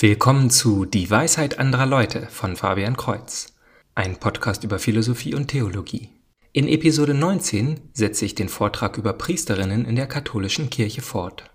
Willkommen 0.00 0.48
zu 0.48 0.84
Die 0.84 1.10
Weisheit 1.10 1.58
anderer 1.58 1.84
Leute 1.84 2.28
von 2.30 2.54
Fabian 2.54 2.96
Kreuz, 2.96 3.56
ein 3.96 4.16
Podcast 4.20 4.62
über 4.62 4.78
Philosophie 4.78 5.34
und 5.34 5.48
Theologie. 5.48 6.10
In 6.52 6.68
Episode 6.68 7.14
19 7.14 7.80
setze 7.94 8.24
ich 8.24 8.36
den 8.36 8.48
Vortrag 8.48 8.96
über 8.96 9.12
Priesterinnen 9.12 9.84
in 9.84 9.96
der 9.96 10.06
katholischen 10.06 10.70
Kirche 10.70 11.02
fort. 11.02 11.50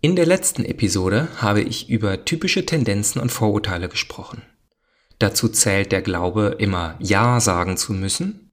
In 0.00 0.16
der 0.16 0.24
letzten 0.24 0.64
Episode 0.64 1.28
habe 1.36 1.60
ich 1.60 1.90
über 1.90 2.24
typische 2.24 2.64
Tendenzen 2.64 3.20
und 3.20 3.30
Vorurteile 3.30 3.90
gesprochen. 3.90 4.40
Dazu 5.20 5.48
zählt 5.48 5.92
der 5.92 6.00
Glaube, 6.00 6.56
immer 6.58 6.96
Ja 6.98 7.40
sagen 7.40 7.76
zu 7.76 7.92
müssen, 7.92 8.50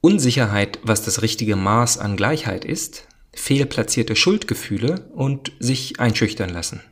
Unsicherheit, 0.00 0.80
was 0.82 1.02
das 1.02 1.22
richtige 1.22 1.56
Maß 1.56 1.98
an 1.98 2.16
Gleichheit 2.16 2.64
ist, 2.64 3.06
fehlplatzierte 3.32 4.16
Schuldgefühle 4.16 5.08
und 5.14 5.52
sich 5.60 6.00
einschüchtern 6.00 6.50
lassen. 6.50 6.82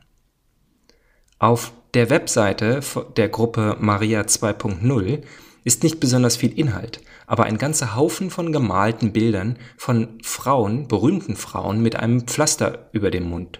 Auf 1.37 1.73
der 1.93 2.09
Webseite 2.09 2.79
der 3.17 3.27
Gruppe 3.27 3.75
Maria 3.79 4.21
2.0 4.21 5.21
ist 5.65 5.83
nicht 5.83 5.99
besonders 5.99 6.37
viel 6.37 6.57
Inhalt, 6.57 7.01
aber 7.27 7.43
ein 7.43 7.57
ganzer 7.57 7.97
Haufen 7.97 8.29
von 8.29 8.53
gemalten 8.53 9.11
Bildern 9.11 9.57
von 9.77 10.17
Frauen, 10.23 10.87
berühmten 10.87 11.35
Frauen 11.35 11.81
mit 11.81 11.97
einem 11.97 12.21
Pflaster 12.21 12.89
über 12.93 13.11
dem 13.11 13.29
Mund. 13.29 13.59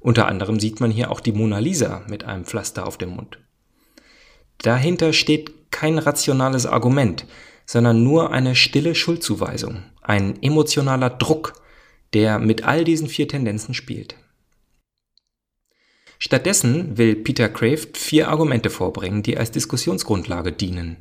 Unter 0.00 0.28
anderem 0.28 0.60
sieht 0.60 0.80
man 0.80 0.90
hier 0.90 1.10
auch 1.10 1.20
die 1.20 1.32
Mona 1.32 1.58
Lisa 1.58 2.02
mit 2.06 2.24
einem 2.24 2.44
Pflaster 2.44 2.86
auf 2.86 2.98
dem 2.98 3.10
Mund. 3.10 3.38
Dahinter 4.58 5.12
steht 5.12 5.70
kein 5.70 5.98
rationales 5.98 6.66
Argument, 6.66 7.26
sondern 7.66 8.02
nur 8.02 8.30
eine 8.30 8.54
stille 8.54 8.94
Schuldzuweisung, 8.94 9.82
ein 10.02 10.42
emotionaler 10.42 11.10
Druck, 11.10 11.54
der 12.12 12.38
mit 12.38 12.64
all 12.64 12.84
diesen 12.84 13.08
vier 13.08 13.28
Tendenzen 13.28 13.74
spielt. 13.74 14.16
Stattdessen 16.18 16.96
will 16.96 17.16
Peter 17.16 17.48
Kraft 17.48 17.98
vier 17.98 18.28
Argumente 18.28 18.70
vorbringen, 18.70 19.22
die 19.22 19.36
als 19.36 19.50
Diskussionsgrundlage 19.50 20.52
dienen. 20.52 20.96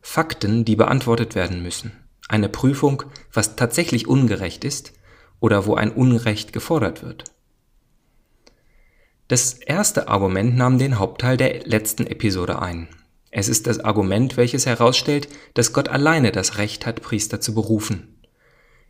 Fakten, 0.00 0.64
die 0.64 0.76
beantwortet 0.76 1.34
werden 1.34 1.62
müssen. 1.62 1.92
Eine 2.28 2.48
Prüfung, 2.48 3.04
was 3.32 3.56
tatsächlich 3.56 4.06
ungerecht 4.06 4.64
ist 4.64 4.92
oder 5.40 5.66
wo 5.66 5.74
ein 5.74 5.90
Unrecht 5.90 6.52
gefordert 6.52 7.02
wird. 7.02 7.24
Das 9.28 9.52
erste 9.52 10.08
Argument 10.08 10.56
nahm 10.56 10.78
den 10.78 10.98
Hauptteil 10.98 11.36
der 11.36 11.60
letzten 11.66 12.06
Episode 12.06 12.62
ein. 12.62 12.88
Es 13.30 13.50
ist 13.50 13.66
das 13.66 13.78
Argument, 13.78 14.38
welches 14.38 14.64
herausstellt, 14.64 15.28
dass 15.52 15.74
Gott 15.74 15.90
alleine 15.90 16.32
das 16.32 16.56
Recht 16.56 16.86
hat, 16.86 17.02
Priester 17.02 17.38
zu 17.38 17.52
berufen. 17.52 18.16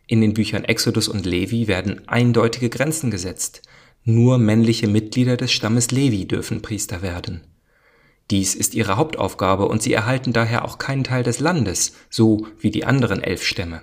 In 0.07 0.21
den 0.21 0.33
Büchern 0.33 0.63
Exodus 0.63 1.09
und 1.09 1.25
Levi 1.25 1.67
werden 1.67 2.07
eindeutige 2.07 2.69
Grenzen 2.69 3.11
gesetzt. 3.11 3.63
Nur 4.05 4.37
männliche 4.37 4.87
Mitglieder 4.87 5.35
des 5.35 5.51
Stammes 5.51 5.91
Levi 5.91 6.25
dürfen 6.25 6.61
Priester 6.61 7.01
werden. 7.01 7.41
Dies 8.31 8.55
ist 8.55 8.75
ihre 8.75 8.95
Hauptaufgabe 8.95 9.67
und 9.67 9.83
sie 9.83 9.91
erhalten 9.91 10.31
daher 10.31 10.63
auch 10.63 10.77
keinen 10.77 11.03
Teil 11.03 11.23
des 11.23 11.41
Landes, 11.41 11.95
so 12.09 12.47
wie 12.57 12.71
die 12.71 12.85
anderen 12.85 13.21
elf 13.21 13.43
Stämme. 13.43 13.81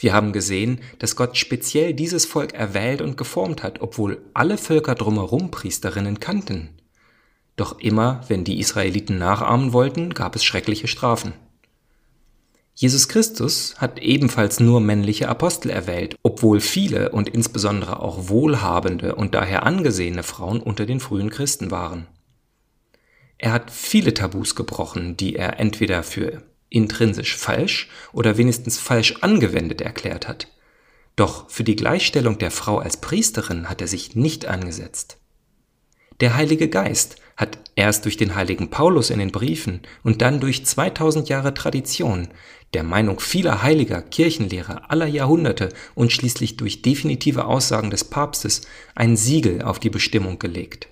Wir 0.00 0.14
haben 0.14 0.32
gesehen, 0.32 0.80
dass 0.98 1.14
Gott 1.14 1.36
speziell 1.36 1.92
dieses 1.92 2.24
Volk 2.24 2.54
erwählt 2.54 3.02
und 3.02 3.18
geformt 3.18 3.62
hat, 3.62 3.82
obwohl 3.82 4.22
alle 4.32 4.56
Völker 4.56 4.94
drumherum 4.94 5.50
Priesterinnen 5.50 6.20
kannten. 6.20 6.70
Doch 7.56 7.78
immer, 7.78 8.22
wenn 8.28 8.42
die 8.42 8.58
Israeliten 8.60 9.18
nachahmen 9.18 9.74
wollten, 9.74 10.14
gab 10.14 10.34
es 10.34 10.42
schreckliche 10.42 10.88
Strafen. 10.88 11.34
Jesus 12.74 13.08
Christus 13.08 13.74
hat 13.76 13.98
ebenfalls 13.98 14.58
nur 14.58 14.80
männliche 14.80 15.28
Apostel 15.28 15.68
erwählt, 15.68 16.16
obwohl 16.22 16.60
viele 16.60 17.10
und 17.10 17.28
insbesondere 17.28 18.00
auch 18.00 18.30
wohlhabende 18.30 19.16
und 19.16 19.34
daher 19.34 19.66
angesehene 19.66 20.22
Frauen 20.22 20.62
unter 20.62 20.86
den 20.86 21.00
frühen 21.00 21.28
Christen 21.28 21.70
waren. 21.70 22.06
Er 23.36 23.52
hat 23.52 23.70
viele 23.70 24.14
Tabus 24.14 24.54
gebrochen, 24.54 25.18
die 25.18 25.36
er 25.36 25.60
entweder 25.60 26.02
für 26.02 26.42
intrinsisch 26.70 27.36
falsch 27.36 27.88
oder 28.12 28.38
wenigstens 28.38 28.78
falsch 28.78 29.16
angewendet 29.20 29.80
erklärt 29.80 30.26
hat. 30.26 30.48
Doch 31.16 31.50
für 31.50 31.64
die 31.64 31.76
Gleichstellung 31.76 32.38
der 32.38 32.50
Frau 32.50 32.78
als 32.78 32.96
Priesterin 32.96 33.68
hat 33.68 33.82
er 33.82 33.88
sich 33.88 34.16
nicht 34.16 34.46
angesetzt. 34.46 35.18
Der 36.20 36.36
Heilige 36.36 36.68
Geist 36.68 37.16
hat 37.36 37.58
erst 37.74 38.04
durch 38.04 38.16
den 38.16 38.34
heiligen 38.34 38.70
Paulus 38.70 39.10
in 39.10 39.18
den 39.18 39.32
Briefen 39.32 39.80
und 40.02 40.20
dann 40.22 40.40
durch 40.40 40.66
2000 40.66 41.28
Jahre 41.28 41.54
Tradition, 41.54 42.28
der 42.74 42.84
Meinung 42.84 43.18
vieler 43.18 43.62
heiliger 43.62 44.02
Kirchenlehrer 44.02 44.90
aller 44.90 45.06
Jahrhunderte 45.06 45.70
und 45.94 46.12
schließlich 46.12 46.56
durch 46.58 46.82
definitive 46.82 47.46
Aussagen 47.46 47.90
des 47.90 48.04
Papstes 48.04 48.62
ein 48.94 49.16
Siegel 49.16 49.62
auf 49.62 49.78
die 49.78 49.90
Bestimmung 49.90 50.38
gelegt. 50.38 50.88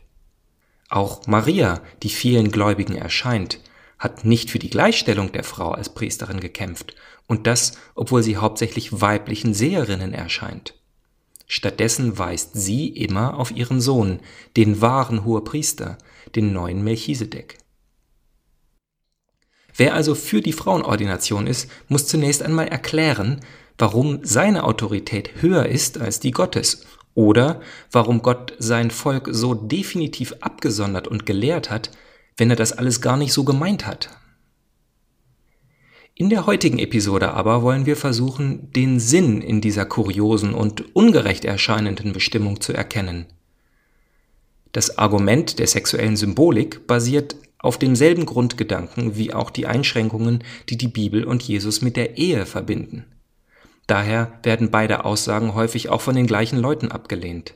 Auch 0.88 1.26
Maria, 1.26 1.82
die 2.02 2.08
vielen 2.08 2.50
Gläubigen 2.50 2.96
erscheint, 2.96 3.60
hat 3.98 4.24
nicht 4.24 4.50
für 4.50 4.58
die 4.58 4.70
Gleichstellung 4.70 5.32
der 5.32 5.44
Frau 5.44 5.72
als 5.72 5.92
Priesterin 5.92 6.40
gekämpft, 6.40 6.94
und 7.26 7.46
das, 7.46 7.72
obwohl 7.94 8.22
sie 8.22 8.36
hauptsächlich 8.36 9.00
weiblichen 9.00 9.54
Seherinnen 9.54 10.14
erscheint. 10.14 10.74
Stattdessen 11.46 12.18
weist 12.18 12.50
sie 12.54 12.88
immer 12.88 13.38
auf 13.38 13.50
ihren 13.50 13.80
Sohn, 13.80 14.20
den 14.56 14.80
wahren 14.80 15.24
Hohepriester, 15.24 15.96
den 16.34 16.52
neuen 16.52 16.84
Melchisedek. 16.84 17.58
Wer 19.74 19.94
also 19.94 20.14
für 20.14 20.40
die 20.40 20.52
Frauenordination 20.52 21.46
ist, 21.46 21.70
muss 21.88 22.06
zunächst 22.06 22.42
einmal 22.42 22.68
erklären, 22.68 23.40
warum 23.78 24.20
seine 24.24 24.64
Autorität 24.64 25.40
höher 25.40 25.66
ist 25.66 25.98
als 25.98 26.20
die 26.20 26.32
Gottes 26.32 26.84
oder 27.14 27.60
warum 27.92 28.22
Gott 28.22 28.54
sein 28.58 28.90
Volk 28.90 29.28
so 29.30 29.54
definitiv 29.54 30.34
abgesondert 30.40 31.08
und 31.08 31.26
gelehrt 31.26 31.70
hat, 31.70 31.90
wenn 32.38 32.50
er 32.50 32.56
das 32.56 32.72
alles 32.72 33.02
gar 33.02 33.18
nicht 33.18 33.32
so 33.32 33.44
gemeint 33.44 33.86
hat. 33.86 34.08
In 36.14 36.30
der 36.30 36.46
heutigen 36.46 36.78
Episode 36.78 37.32
aber 37.32 37.62
wollen 37.62 37.86
wir 37.86 37.96
versuchen, 37.96 38.72
den 38.72 38.98
Sinn 38.98 39.40
in 39.40 39.60
dieser 39.60 39.84
kuriosen 39.84 40.54
und 40.54 40.96
ungerecht 40.96 41.44
erscheinenden 41.44 42.12
Bestimmung 42.12 42.60
zu 42.60 42.72
erkennen. 42.72 43.26
Das 44.72 44.98
Argument 44.98 45.58
der 45.58 45.66
sexuellen 45.66 46.16
Symbolik 46.16 46.86
basiert 46.86 47.36
auf 47.60 47.78
demselben 47.78 48.26
Grundgedanken 48.26 49.16
wie 49.16 49.32
auch 49.32 49.50
die 49.50 49.66
Einschränkungen, 49.66 50.44
die 50.68 50.76
die 50.76 50.88
Bibel 50.88 51.24
und 51.24 51.42
Jesus 51.42 51.82
mit 51.82 51.96
der 51.96 52.18
Ehe 52.18 52.46
verbinden. 52.46 53.04
Daher 53.86 54.38
werden 54.42 54.70
beide 54.70 55.04
Aussagen 55.04 55.54
häufig 55.54 55.88
auch 55.88 56.00
von 56.00 56.14
den 56.14 56.26
gleichen 56.26 56.58
Leuten 56.58 56.92
abgelehnt. 56.92 57.54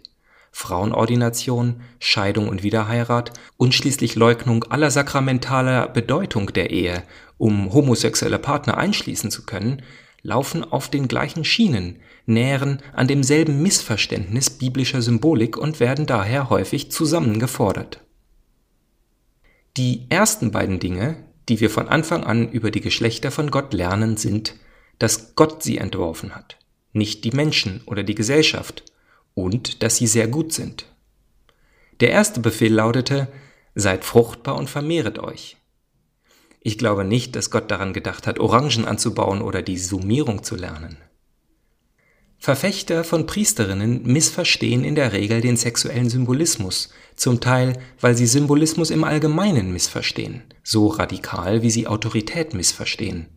Frauenordination, 0.53 1.81
Scheidung 1.99 2.49
und 2.49 2.63
Wiederheirat 2.63 3.33
und 3.57 3.75
schließlich 3.75 4.15
Leugnung 4.15 4.65
aller 4.65 4.91
sakramentaler 4.91 5.89
Bedeutung 5.89 6.53
der 6.53 6.71
Ehe, 6.71 7.03
um 7.39 7.73
homosexuelle 7.73 8.39
Partner 8.39 8.77
einschließen 8.77 9.31
zu 9.31 9.45
können, 9.45 9.83
laufen 10.23 10.63
auf 10.63 10.89
den 10.89 11.09
gleichen 11.09 11.45
Schienen, 11.45 11.97
nähren 12.27 12.81
an 12.93 13.09
demselben 13.09 13.63
Missverständnis 13.63 14.51
biblischer 14.51 15.03
Symbolik 15.03 15.57
und 15.57 15.81
werden 15.81 16.07
daher 16.07 16.51
häufig 16.51 16.93
zusammen 16.93 17.39
gefordert. 17.39 18.01
Die 19.77 20.07
ersten 20.11 20.53
beiden 20.53 20.79
Dinge, 20.79 21.17
die 21.49 21.61
wir 21.61 21.71
von 21.71 21.89
Anfang 21.89 22.25
an 22.25 22.53
über 22.53 22.71
die 22.71 22.83
Geschlechter 22.83 23.31
von 23.31 23.51
Gott 23.51 23.73
lernen, 23.73 24.17
sind, 24.17 24.55
dass 24.99 25.35
Gott 25.35 25.63
sie 25.63 25.79
entworfen 25.79 26.35
hat, 26.35 26.59
nicht 26.93 27.25
die 27.25 27.33
Menschen 27.33 27.81
oder 27.87 28.03
die 28.03 28.15
Gesellschaft, 28.15 28.85
und 29.35 29.83
dass 29.83 29.97
sie 29.97 30.07
sehr 30.07 30.29
gut 30.29 30.53
sind. 30.53 30.87
Der 32.01 32.11
erste 32.11 32.41
Befehl 32.41 32.73
lautete, 32.75 33.29
Seid 33.75 34.05
fruchtbar 34.05 34.57
und 34.57 34.69
vermehret 34.69 35.19
euch. 35.19 35.57
Ich 36.61 36.77
glaube 36.77 37.05
nicht, 37.05 37.35
dass 37.35 37.51
Gott 37.51 37.71
daran 37.71 37.93
gedacht 37.93 38.27
hat, 38.27 38.39
Orangen 38.39 38.85
anzubauen 38.85 39.41
oder 39.41 39.63
die 39.63 39.79
Summierung 39.79 40.43
zu 40.43 40.57
lernen. 40.57 40.99
Verfechter 42.39 43.05
von 43.05 43.27
Priesterinnen 43.27 44.03
missverstehen 44.03 44.85
in 44.85 44.95
der 44.95 45.13
Regel 45.13 45.41
den 45.41 45.57
sexuellen 45.57 46.11
Symbolismus, 46.11 46.91
zum 47.15 47.41
Teil, 47.41 47.81
weil 48.01 48.17
sie 48.17 48.27
Symbolismus 48.27 48.91
im 48.91 49.05
Allgemeinen 49.05 49.73
missverstehen, 49.73 50.43
so 50.63 50.89
radikal 50.89 51.63
wie 51.63 51.71
sie 51.71 51.87
Autorität 51.87 52.53
missverstehen. 52.53 53.29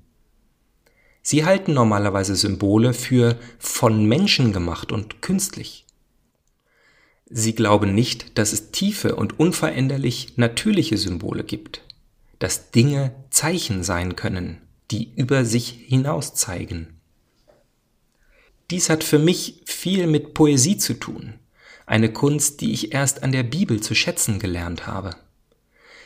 Sie 1.21 1.45
halten 1.45 1.73
normalerweise 1.73 2.35
Symbole 2.35 2.93
für 2.93 3.37
von 3.57 4.05
Menschen 4.05 4.53
gemacht 4.53 4.91
und 4.91 5.21
künstlich. 5.21 5.84
Sie 7.27 7.55
glauben 7.55 7.95
nicht, 7.95 8.37
dass 8.37 8.53
es 8.53 8.71
tiefe 8.71 9.15
und 9.15 9.39
unveränderlich 9.39 10.33
natürliche 10.37 10.97
Symbole 10.97 11.43
gibt, 11.43 11.81
dass 12.39 12.71
Dinge 12.71 13.15
Zeichen 13.31 13.83
sein 13.83 14.15
können, 14.15 14.61
die 14.91 15.11
über 15.15 15.43
sich 15.43 15.69
hinaus 15.69 16.35
zeigen. 16.35 16.99
Dies 18.69 18.89
hat 18.89 19.03
für 19.03 19.19
mich 19.19 19.61
viel 19.65 20.07
mit 20.07 20.33
Poesie 20.33 20.77
zu 20.77 20.93
tun, 20.93 21.33
eine 21.85 22.11
Kunst, 22.11 22.61
die 22.61 22.73
ich 22.73 22.93
erst 22.93 23.23
an 23.23 23.31
der 23.31 23.43
Bibel 23.43 23.81
zu 23.81 23.95
schätzen 23.95 24.39
gelernt 24.39 24.87
habe. 24.87 25.15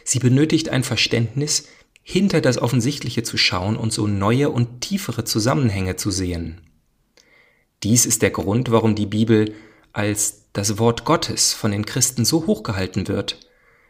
Sie 0.04 0.20
benötigt 0.20 0.70
ein 0.70 0.84
Verständnis, 0.84 1.68
hinter 2.02 2.42
das 2.42 2.58
Offensichtliche 2.58 3.24
zu 3.24 3.38
schauen 3.38 3.78
und 3.78 3.94
so 3.94 4.08
neue 4.08 4.50
und 4.50 4.82
tiefere 4.82 5.26
Zusammenhänge 5.26 5.96
zu 5.96 6.12
sehen. 6.12 6.62
Dies 7.84 8.06
ist 8.06 8.22
der 8.22 8.32
Grund, 8.32 8.72
warum 8.72 8.96
die 8.96 9.06
Bibel 9.06 9.54
als 9.94 10.39
das 10.54 10.78
Wort 10.78 11.06
Gottes 11.06 11.54
von 11.54 11.72
den 11.72 11.86
Christen 11.86 12.26
so 12.26 12.48
hochgehalten 12.48 13.08
wird, 13.08 13.40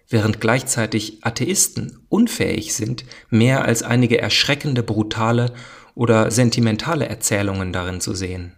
während 0.10 0.42
gleichzeitig 0.42 1.24
Atheisten 1.24 2.00
unfähig 2.10 2.74
sind, 2.74 3.06
mehr 3.30 3.66
als 3.66 3.84
einige 3.84 4.20
erschreckende, 4.20 4.84
brutale 4.84 5.54
oder 5.96 6.32
sentimentale 6.32 7.08
Erzählungen 7.08 7.72
darin 7.72 8.02
zu 8.02 8.14
sehen. 8.14 8.56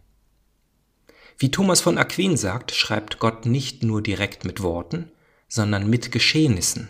Wie 1.37 1.51
Thomas 1.51 1.81
von 1.81 1.97
Aquin 1.97 2.37
sagt, 2.37 2.71
schreibt 2.71 3.19
Gott 3.19 3.45
nicht 3.45 3.83
nur 3.83 4.01
direkt 4.01 4.45
mit 4.45 4.61
Worten, 4.61 5.11
sondern 5.47 5.89
mit 5.89 6.11
Geschehnissen. 6.11 6.89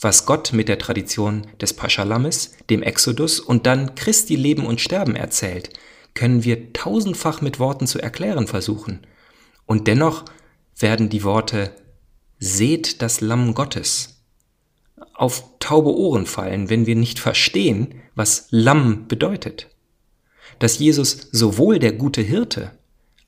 Was 0.00 0.26
Gott 0.26 0.52
mit 0.52 0.68
der 0.68 0.78
Tradition 0.78 1.46
des 1.60 1.72
Paschalames, 1.72 2.52
dem 2.68 2.82
Exodus 2.82 3.40
und 3.40 3.64
dann 3.64 3.94
Christi 3.94 4.36
Leben 4.36 4.66
und 4.66 4.80
Sterben 4.80 5.16
erzählt, 5.16 5.70
können 6.14 6.44
wir 6.44 6.72
tausendfach 6.72 7.40
mit 7.40 7.58
Worten 7.58 7.86
zu 7.86 8.00
erklären 8.00 8.46
versuchen. 8.46 9.06
Und 9.66 9.86
dennoch 9.86 10.24
werden 10.78 11.08
die 11.08 11.24
Worte 11.24 11.72
Seht 12.38 13.02
das 13.02 13.20
Lamm 13.20 13.54
Gottes 13.54 14.16
auf 15.14 15.44
taube 15.58 15.94
Ohren 15.94 16.26
fallen, 16.26 16.68
wenn 16.68 16.86
wir 16.86 16.94
nicht 16.94 17.18
verstehen, 17.18 18.02
was 18.14 18.48
Lamm 18.50 19.08
bedeutet. 19.08 19.68
Dass 20.58 20.78
Jesus 20.78 21.28
sowohl 21.32 21.78
der 21.78 21.92
gute 21.92 22.22
Hirte 22.22 22.72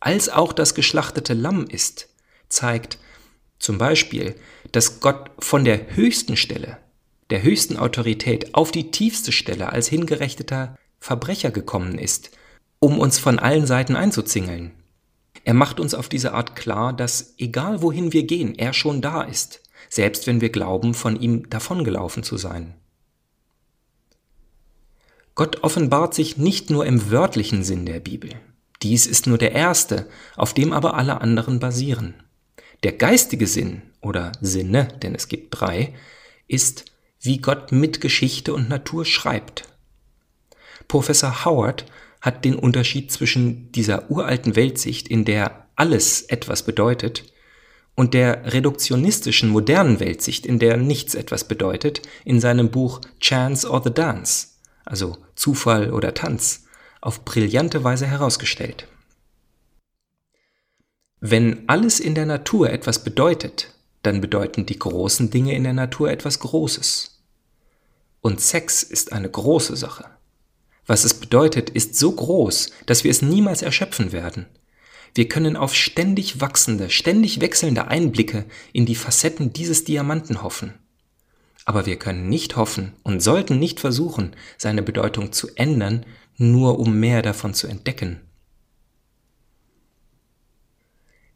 als 0.01 0.29
auch 0.29 0.53
das 0.53 0.75
geschlachtete 0.75 1.35
Lamm 1.35 1.67
ist, 1.67 2.09
zeigt 2.49 2.99
zum 3.59 3.79
Beispiel, 3.79 4.35
dass 4.73 5.01
Gott 5.01 5.31
von 5.39 5.65
der 5.65 5.97
höchsten 5.97 6.37
Stelle, 6.37 6.79
der 7.31 7.43
höchsten 7.43 7.77
Autorität 7.77 8.55
auf 8.55 8.71
die 8.71 8.91
tiefste 8.91 9.33
Stelle 9.33 9.73
als 9.73 9.89
hingerechneter 9.89 10.77
Verbrecher 11.01 11.51
gekommen 11.51 11.99
ist, 11.99 12.31
um 12.79 12.99
uns 12.99 13.19
von 13.19 13.39
allen 13.39 13.67
Seiten 13.67 13.97
einzuzingeln. 13.97 14.73
Er 15.45 15.55
macht 15.55 15.81
uns 15.81 15.95
auf 15.95 16.09
diese 16.09 16.33
Art 16.33 16.57
klar, 16.57 16.93
dass 16.93 17.35
egal 17.39 17.83
wohin 17.83 18.13
wir 18.13 18.25
gehen, 18.25 18.55
er 18.57 18.73
schon 18.73 19.01
da 19.01 19.23
ist, 19.23 19.63
selbst 19.89 20.27
wenn 20.27 20.41
wir 20.41 20.51
glauben, 20.51 20.95
von 20.95 21.21
ihm 21.21 21.49
davongelaufen 21.49 22.23
zu 22.23 22.37
sein. 22.37 22.75
Gott 25.35 25.63
offenbart 25.63 26.15
sich 26.15 26.37
nicht 26.37 26.69
nur 26.69 26.85
im 26.85 27.11
wörtlichen 27.11 27.63
Sinn 27.63 27.87
der 27.87 28.01
Bibel. 28.01 28.31
Dies 28.83 29.07
ist 29.07 29.27
nur 29.27 29.39
der 29.39 29.53
erste, 29.53 30.09
auf 30.37 30.53
dem 30.53 30.73
aber 30.73 30.95
alle 30.95 31.21
anderen 31.21 31.61
basieren. 31.61 32.15
Der 32.83 32.93
geistige 32.93 33.47
Sinn 33.47 33.83
oder 34.01 34.33
Sinne, 34.41 34.89
denn 35.03 35.15
es 35.15 35.29
gibt 35.29 35.59
drei, 35.59 35.95
ist, 36.47 36.87
wie 37.21 37.39
Gott 37.39 37.73
mit 37.73 38.01
Geschichte 38.01 38.55
und 38.55 38.69
Natur 38.69 39.05
schreibt. 39.05 39.69
Professor 40.87 41.45
Howard 41.45 41.85
hat 42.21 42.45
den 42.45 42.57
Unterschied 42.57 43.13
zwischen 43.13 43.71
dieser 43.73 44.11
uralten 44.11 44.57
Weltsicht, 44.57 45.09
in 45.09 45.25
der 45.25 45.67
alles 45.77 46.23
etwas 46.23 46.65
bedeutet, 46.65 47.33
und 47.95 48.15
der 48.15 48.53
reduktionistischen 48.53 49.49
modernen 49.49 49.99
Weltsicht, 49.99 50.47
in 50.47 50.61
der 50.61 50.77
nichts 50.77 51.15
etwas 51.15 51.49
bedeutet, 51.49 52.03
in 52.25 52.41
seinem 52.41 52.71
Buch 52.71 53.01
Chance 53.21 53.69
or 53.69 53.83
the 53.83 53.93
Dance, 53.93 54.49
also 54.85 55.17
Zufall 55.35 55.93
oder 55.93 56.15
Tanz, 56.15 56.67
auf 57.01 57.25
brillante 57.25 57.83
Weise 57.83 58.07
herausgestellt. 58.07 58.87
Wenn 61.21 61.69
alles 61.69 61.99
in 61.99 62.15
der 62.15 62.27
Natur 62.27 62.71
etwas 62.71 63.03
bedeutet, 63.03 63.75
dann 64.03 64.21
bedeuten 64.21 64.67
die 64.67 64.79
großen 64.79 65.31
Dinge 65.31 65.57
in 65.57 65.65
der 65.65 65.73
Natur 65.73 66.11
etwas 66.11 66.39
Großes. 66.39 67.21
Und 68.21 68.41
Sex 68.41 68.85
ist 68.85 69.13
eine 69.13 69.29
große 69.29 69.77
Sache. 69.77 70.05
Was 70.89 71.05
es 71.05 71.13
bedeutet, 71.13 71.69
ist 71.69 71.97
so 71.97 72.11
groß, 72.11 72.71
dass 72.87 73.05
wir 73.05 73.11
es 73.11 73.21
niemals 73.21 73.61
erschöpfen 73.61 74.11
werden. 74.11 74.47
Wir 75.15 75.29
können 75.29 75.55
auf 75.55 75.75
ständig 75.75 76.41
wachsende, 76.41 76.89
ständig 76.89 77.43
wechselnde 77.43 77.89
Einblicke 77.89 78.47
in 78.73 78.87
die 78.87 78.95
Facetten 78.95 79.53
dieses 79.53 79.85
Diamanten 79.85 80.43
hoffen. 80.43 80.73
Aber 81.67 81.85
wir 81.85 81.97
können 81.97 82.31
nicht 82.31 82.57
hoffen 82.57 82.95
und 83.03 83.23
sollten 83.23 83.59
nicht 83.59 83.81
versuchen, 83.81 84.35
seine 84.57 84.83
Bedeutung 84.83 85.31
zu 85.31 85.49
ändern, 85.57 86.07
nur 86.39 86.79
um 86.79 86.99
mehr 86.99 87.21
davon 87.21 87.53
zu 87.53 87.67
entdecken. 87.67 88.21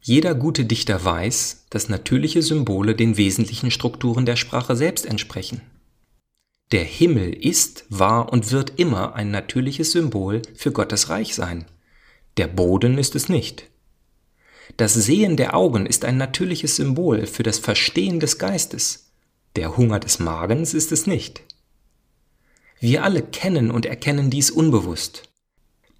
Jeder 0.01 0.33
gute 0.33 0.65
Dichter 0.65 1.05
weiß, 1.05 1.67
dass 1.69 1.89
natürliche 1.89 2.41
Symbole 2.41 2.95
den 2.95 3.17
wesentlichen 3.17 3.69
Strukturen 3.69 4.25
der 4.25 4.35
Sprache 4.35 4.75
selbst 4.75 5.05
entsprechen. 5.05 5.61
Der 6.73 6.85
Himmel 6.85 7.35
ist, 7.35 7.85
war 7.89 8.33
und 8.33 8.51
wird 8.51 8.79
immer 8.79 9.13
ein 9.13 9.29
natürliches 9.29 9.91
Symbol 9.91 10.41
für 10.55 10.71
Gottes 10.71 11.07
Reich 11.07 11.35
sein. 11.35 11.65
Der 12.37 12.47
Boden 12.47 12.97
ist 12.97 13.13
es 13.13 13.29
nicht. 13.29 13.69
Das 14.77 14.95
Sehen 14.95 15.37
der 15.37 15.55
Augen 15.55 15.85
ist 15.85 16.03
ein 16.03 16.17
natürliches 16.17 16.77
Symbol 16.77 17.27
für 17.27 17.43
das 17.43 17.59
Verstehen 17.59 18.19
des 18.19 18.39
Geistes. 18.39 19.11
Der 19.55 19.77
Hunger 19.77 19.99
des 19.99 20.17
Magens 20.17 20.73
ist 20.73 20.91
es 20.91 21.05
nicht. 21.05 21.43
Wir 22.79 23.03
alle 23.03 23.21
kennen 23.21 23.69
und 23.69 23.85
erkennen 23.85 24.31
dies 24.31 24.49
unbewusst. 24.49 25.29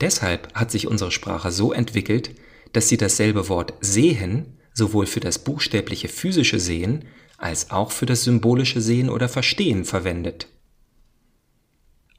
Deshalb 0.02 0.56
hat 0.56 0.72
sich 0.72 0.88
unsere 0.88 1.12
Sprache 1.12 1.52
so 1.52 1.72
entwickelt, 1.72 2.31
dass 2.72 2.90
sie 2.90 2.98
dasselbe 2.98 3.48
Wort 3.48 3.76
sehen 3.80 4.58
sowohl 4.74 5.06
für 5.06 5.19
das 5.19 5.38
buchstäbliche 5.38 6.08
physische 6.08 6.60
Sehen 6.60 7.06
als 7.38 7.69
auch 7.69 7.92
für 7.92 8.08
das 8.08 8.24
symbolische 8.24 8.81
Sehen 8.81 9.12
oder 9.12 9.30
Verstehen 9.30 9.86
verwendet. 9.86 10.48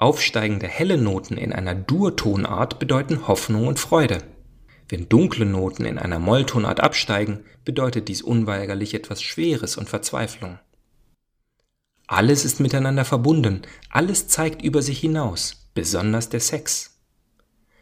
Aufsteigende 0.04 0.68
helle 0.68 0.98
Noten 0.98 1.38
in 1.38 1.50
einer 1.50 1.74
Dur-Tonart 1.74 2.78
bedeuten 2.78 3.26
Hoffnung 3.26 3.66
und 3.66 3.78
Freude. 3.78 4.18
Wenn 4.86 5.08
dunkle 5.08 5.46
Noten 5.46 5.86
in 5.86 5.96
einer 5.98 6.18
Molltonart 6.18 6.80
absteigen, 6.80 7.46
bedeutet 7.64 8.08
dies 8.08 8.20
unweigerlich 8.20 8.92
etwas 8.92 9.22
Schweres 9.22 9.78
und 9.78 9.88
Verzweiflung. 9.88 10.58
Alles 12.06 12.44
ist 12.44 12.60
miteinander 12.60 13.06
verbunden, 13.06 13.62
alles 13.88 14.28
zeigt 14.28 14.60
über 14.60 14.82
sich 14.82 15.00
hinaus, 15.00 15.70
besonders 15.72 16.28
der 16.28 16.40
Sex. 16.40 16.98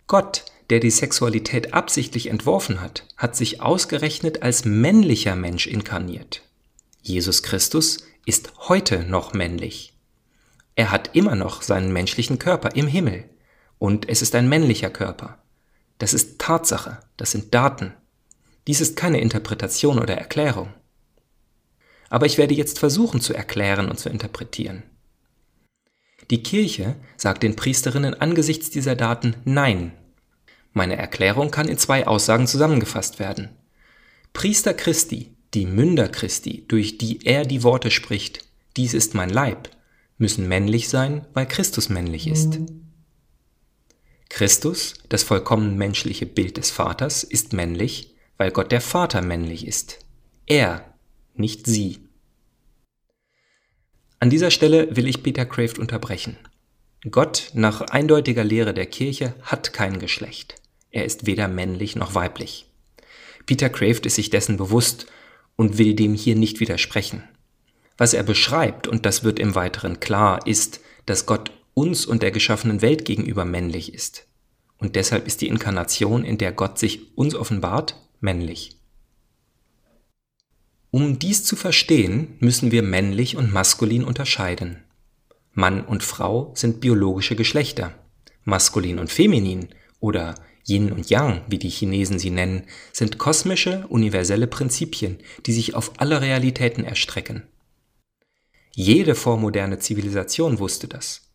Gott, 0.06 0.44
der 0.70 0.78
die 0.78 0.92
Sexualität 0.92 1.74
absichtlich 1.74 2.28
entworfen 2.28 2.80
hat, 2.80 3.04
hat 3.16 3.34
sich 3.34 3.60
ausgerechnet 3.60 4.44
als 4.44 4.64
männlicher 4.64 5.34
Mensch 5.34 5.66
inkarniert. 5.66 6.42
Jesus 7.00 7.42
Christus 7.42 8.06
ist 8.26 8.52
heute 8.68 9.02
noch 9.02 9.32
männlich. 9.32 9.91
Er 10.74 10.90
hat 10.90 11.14
immer 11.14 11.34
noch 11.34 11.62
seinen 11.62 11.92
menschlichen 11.92 12.38
Körper 12.38 12.74
im 12.74 12.86
Himmel. 12.86 13.28
Und 13.78 14.08
es 14.08 14.22
ist 14.22 14.34
ein 14.34 14.48
männlicher 14.48 14.90
Körper. 14.90 15.42
Das 15.98 16.14
ist 16.14 16.38
Tatsache, 16.38 17.00
das 17.16 17.32
sind 17.32 17.54
Daten. 17.54 17.94
Dies 18.66 18.80
ist 18.80 18.96
keine 18.96 19.20
Interpretation 19.20 19.98
oder 19.98 20.16
Erklärung. 20.16 20.72
Aber 22.08 22.26
ich 22.26 22.38
werde 22.38 22.54
jetzt 22.54 22.78
versuchen 22.78 23.20
zu 23.20 23.34
erklären 23.34 23.88
und 23.88 23.98
zu 23.98 24.08
interpretieren. 24.08 24.84
Die 26.30 26.42
Kirche 26.42 26.96
sagt 27.16 27.42
den 27.42 27.56
Priesterinnen 27.56 28.14
angesichts 28.14 28.70
dieser 28.70 28.94
Daten 28.94 29.34
Nein. 29.44 29.92
Meine 30.72 30.96
Erklärung 30.96 31.50
kann 31.50 31.68
in 31.68 31.78
zwei 31.78 32.06
Aussagen 32.06 32.46
zusammengefasst 32.46 33.18
werden. 33.18 33.50
Priester 34.32 34.72
Christi, 34.72 35.34
die 35.52 35.66
Münder 35.66 36.08
Christi, 36.08 36.64
durch 36.68 36.98
die 36.98 37.26
er 37.26 37.44
die 37.44 37.62
Worte 37.62 37.90
spricht, 37.90 38.46
dies 38.76 38.94
ist 38.94 39.14
mein 39.14 39.28
Leib, 39.28 39.68
müssen 40.22 40.48
männlich 40.48 40.88
sein, 40.88 41.26
weil 41.34 41.46
Christus 41.46 41.90
männlich 41.90 42.28
ist. 42.28 42.60
Christus, 44.30 44.94
das 45.10 45.24
vollkommen 45.24 45.76
menschliche 45.76 46.24
Bild 46.24 46.56
des 46.56 46.70
Vaters, 46.70 47.24
ist 47.24 47.52
männlich, 47.52 48.14
weil 48.38 48.52
Gott 48.52 48.72
der 48.72 48.80
Vater 48.80 49.20
männlich 49.20 49.66
ist. 49.66 49.98
Er, 50.46 50.94
nicht 51.34 51.66
sie. 51.66 51.98
An 54.20 54.30
dieser 54.30 54.52
Stelle 54.52 54.96
will 54.96 55.08
ich 55.08 55.24
Peter 55.24 55.44
Kraft 55.44 55.80
unterbrechen. 55.80 56.38
Gott, 57.10 57.50
nach 57.52 57.80
eindeutiger 57.80 58.44
Lehre 58.44 58.72
der 58.72 58.86
Kirche, 58.86 59.34
hat 59.42 59.72
kein 59.72 59.98
Geschlecht. 59.98 60.54
Er 60.92 61.04
ist 61.04 61.26
weder 61.26 61.48
männlich 61.48 61.96
noch 61.96 62.14
weiblich. 62.14 62.66
Peter 63.44 63.68
Kraft 63.68 64.06
ist 64.06 64.14
sich 64.14 64.30
dessen 64.30 64.56
bewusst 64.56 65.06
und 65.56 65.78
will 65.78 65.94
dem 65.94 66.14
hier 66.14 66.36
nicht 66.36 66.60
widersprechen. 66.60 67.24
Was 67.96 68.14
er 68.14 68.22
beschreibt, 68.22 68.88
und 68.88 69.06
das 69.06 69.24
wird 69.24 69.38
im 69.38 69.54
Weiteren 69.54 70.00
klar, 70.00 70.46
ist, 70.46 70.80
dass 71.06 71.26
Gott 71.26 71.50
uns 71.74 72.06
und 72.06 72.22
der 72.22 72.30
geschaffenen 72.30 72.82
Welt 72.82 73.04
gegenüber 73.04 73.44
männlich 73.44 73.94
ist. 73.94 74.26
Und 74.78 74.96
deshalb 74.96 75.26
ist 75.26 75.40
die 75.40 75.48
Inkarnation, 75.48 76.24
in 76.24 76.38
der 76.38 76.52
Gott 76.52 76.78
sich 76.78 77.16
uns 77.16 77.34
offenbart, 77.34 77.96
männlich. 78.20 78.78
Um 80.90 81.18
dies 81.18 81.44
zu 81.44 81.56
verstehen, 81.56 82.36
müssen 82.40 82.70
wir 82.70 82.82
männlich 82.82 83.36
und 83.36 83.52
maskulin 83.52 84.04
unterscheiden. 84.04 84.82
Mann 85.54 85.84
und 85.84 86.02
Frau 86.02 86.52
sind 86.54 86.80
biologische 86.80 87.36
Geschlechter. 87.36 87.94
Maskulin 88.44 88.98
und 88.98 89.10
feminin 89.10 89.68
oder 90.00 90.34
Yin 90.66 90.92
und 90.92 91.10
Yang, 91.10 91.42
wie 91.48 91.58
die 91.58 91.70
Chinesen 91.70 92.18
sie 92.18 92.30
nennen, 92.30 92.64
sind 92.92 93.18
kosmische, 93.18 93.86
universelle 93.88 94.46
Prinzipien, 94.46 95.18
die 95.46 95.52
sich 95.52 95.74
auf 95.74 95.92
alle 95.98 96.20
Realitäten 96.20 96.84
erstrecken. 96.84 97.42
Jede 98.74 99.14
vormoderne 99.14 99.78
Zivilisation 99.78 100.58
wusste 100.58 100.88
das. 100.88 101.28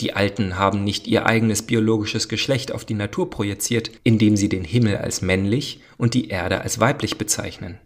Die 0.00 0.12
Alten 0.12 0.58
haben 0.58 0.82
nicht 0.82 1.06
ihr 1.06 1.24
eigenes 1.24 1.62
biologisches 1.62 2.28
Geschlecht 2.28 2.72
auf 2.72 2.84
die 2.84 2.94
Natur 2.94 3.30
projiziert, 3.30 3.92
indem 4.02 4.36
sie 4.36 4.48
den 4.48 4.64
Himmel 4.64 4.96
als 4.96 5.22
männlich 5.22 5.80
und 5.98 6.14
die 6.14 6.28
Erde 6.28 6.62
als 6.62 6.80
weiblich 6.80 7.16
bezeichnen. 7.16 7.78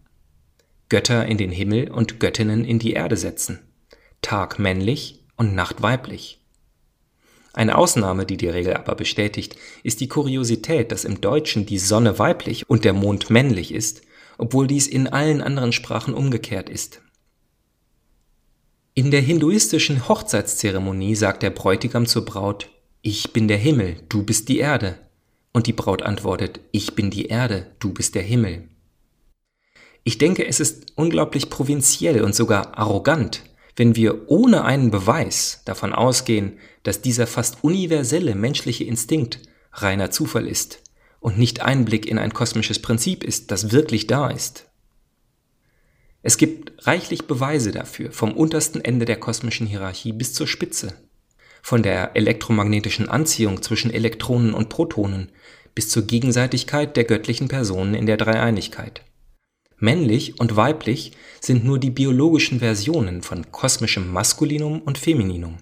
Götter 0.88 1.26
in 1.26 1.36
den 1.36 1.50
Himmel 1.50 1.90
und 1.90 2.18
Göttinnen 2.18 2.64
in 2.64 2.78
die 2.78 2.94
Erde 2.94 3.18
setzen. 3.18 3.58
Tag 4.22 4.58
männlich 4.58 5.22
und 5.36 5.54
Nacht 5.54 5.82
weiblich. 5.82 6.40
Eine 7.52 7.76
Ausnahme, 7.76 8.24
die 8.24 8.38
die 8.38 8.48
Regel 8.48 8.74
aber 8.74 8.94
bestätigt, 8.94 9.56
ist 9.82 10.00
die 10.00 10.08
Kuriosität, 10.08 10.92
dass 10.92 11.04
im 11.04 11.20
Deutschen 11.20 11.66
die 11.66 11.78
Sonne 11.78 12.18
weiblich 12.18 12.70
und 12.70 12.86
der 12.86 12.94
Mond 12.94 13.28
männlich 13.28 13.74
ist, 13.74 14.00
obwohl 14.38 14.66
dies 14.66 14.86
in 14.86 15.08
allen 15.08 15.42
anderen 15.42 15.72
Sprachen 15.72 16.14
umgekehrt 16.14 16.70
ist. 16.70 17.02
In 18.98 19.12
der 19.12 19.20
hinduistischen 19.20 20.08
Hochzeitszeremonie 20.08 21.14
sagt 21.14 21.44
der 21.44 21.50
Bräutigam 21.50 22.04
zur 22.04 22.24
Braut, 22.24 22.68
ich 23.00 23.32
bin 23.32 23.46
der 23.46 23.56
Himmel, 23.56 24.00
du 24.08 24.24
bist 24.24 24.48
die 24.48 24.58
Erde. 24.58 24.98
Und 25.52 25.68
die 25.68 25.72
Braut 25.72 26.02
antwortet, 26.02 26.58
ich 26.72 26.96
bin 26.96 27.08
die 27.08 27.26
Erde, 27.26 27.70
du 27.78 27.92
bist 27.92 28.16
der 28.16 28.24
Himmel. 28.24 28.66
Ich 30.02 30.18
denke, 30.18 30.44
es 30.44 30.58
ist 30.58 30.86
unglaublich 30.96 31.48
provinziell 31.48 32.24
und 32.24 32.34
sogar 32.34 32.76
arrogant, 32.76 33.44
wenn 33.76 33.94
wir 33.94 34.28
ohne 34.28 34.64
einen 34.64 34.90
Beweis 34.90 35.62
davon 35.64 35.92
ausgehen, 35.92 36.58
dass 36.82 37.00
dieser 37.00 37.28
fast 37.28 37.62
universelle 37.62 38.34
menschliche 38.34 38.82
Instinkt 38.82 39.38
reiner 39.74 40.10
Zufall 40.10 40.48
ist 40.48 40.82
und 41.20 41.38
nicht 41.38 41.62
Einblick 41.62 42.04
in 42.04 42.18
ein 42.18 42.34
kosmisches 42.34 42.82
Prinzip 42.82 43.22
ist, 43.22 43.52
das 43.52 43.70
wirklich 43.70 44.08
da 44.08 44.28
ist. 44.28 44.67
Es 46.22 46.36
gibt 46.36 46.86
reichlich 46.86 47.26
Beweise 47.26 47.70
dafür, 47.70 48.12
vom 48.12 48.32
untersten 48.32 48.84
Ende 48.84 49.04
der 49.04 49.16
kosmischen 49.16 49.66
Hierarchie 49.66 50.12
bis 50.12 50.34
zur 50.34 50.46
Spitze. 50.46 50.94
Von 51.62 51.82
der 51.82 52.16
elektromagnetischen 52.16 53.08
Anziehung 53.08 53.62
zwischen 53.62 53.92
Elektronen 53.92 54.54
und 54.54 54.68
Protonen 54.68 55.30
bis 55.74 55.88
zur 55.90 56.02
Gegenseitigkeit 56.02 56.96
der 56.96 57.04
göttlichen 57.04 57.48
Personen 57.48 57.94
in 57.94 58.06
der 58.06 58.16
Dreieinigkeit. 58.16 59.02
Männlich 59.76 60.40
und 60.40 60.56
weiblich 60.56 61.12
sind 61.40 61.64
nur 61.64 61.78
die 61.78 61.90
biologischen 61.90 62.58
Versionen 62.58 63.22
von 63.22 63.52
kosmischem 63.52 64.12
Maskulinum 64.12 64.82
und 64.82 64.98
Femininum. 64.98 65.58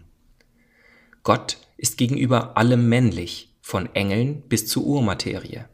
Gott 1.22 1.58
ist 1.76 1.98
gegenüber 1.98 2.56
allem 2.56 2.88
männlich, 2.88 3.52
von 3.60 3.94
Engeln 3.94 4.42
bis 4.48 4.68
zur 4.68 4.86
Urmaterie. 4.86 5.64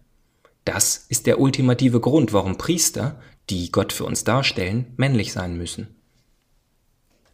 Das 0.65 1.07
ist 1.09 1.27
der 1.27 1.39
ultimative 1.39 2.01
Grund, 2.01 2.33
warum 2.33 2.57
Priester 2.57 3.21
die 3.51 3.71
Gott 3.73 3.93
für 3.93 4.05
uns 4.05 4.25
darstellen, 4.25 4.93
männlich 4.97 5.33
sein 5.33 5.57
müssen. 5.57 5.89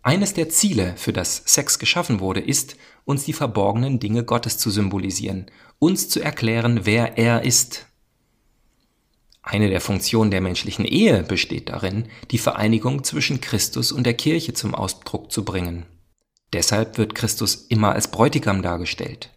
Eines 0.03 0.33
der 0.33 0.49
Ziele, 0.49 0.95
für 0.97 1.13
das 1.13 1.43
Sex 1.45 1.79
geschaffen 1.79 2.21
wurde, 2.21 2.41
ist, 2.41 2.77
uns 3.05 3.25
die 3.25 3.33
verborgenen 3.33 4.01
Dinge 4.01 4.25
Gottes 4.25 4.57
zu 4.57 4.71
symbolisieren, 4.71 5.51
uns 5.79 6.09
zu 6.09 6.21
erklären, 6.21 6.81
wer 6.85 7.19
er 7.19 7.43
ist. 7.43 7.87
Eine 9.43 9.69
der 9.69 9.81
Funktionen 9.81 10.31
der 10.31 10.41
menschlichen 10.41 10.85
Ehe 10.85 11.23
besteht 11.23 11.69
darin, 11.69 12.09
die 12.31 12.39
Vereinigung 12.39 13.05
zwischen 13.05 13.41
Christus 13.41 13.93
und 13.93 14.05
der 14.05 14.15
Kirche 14.15 14.53
zum 14.53 14.75
Ausdruck 14.75 15.33
zu 15.33 15.45
bringen. 15.45 15.87
Deshalb 16.53 16.97
wird 16.97 17.15
Christus 17.15 17.67
immer 17.69 17.93
als 17.93 18.11
Bräutigam 18.11 18.63
dargestellt. 18.63 19.31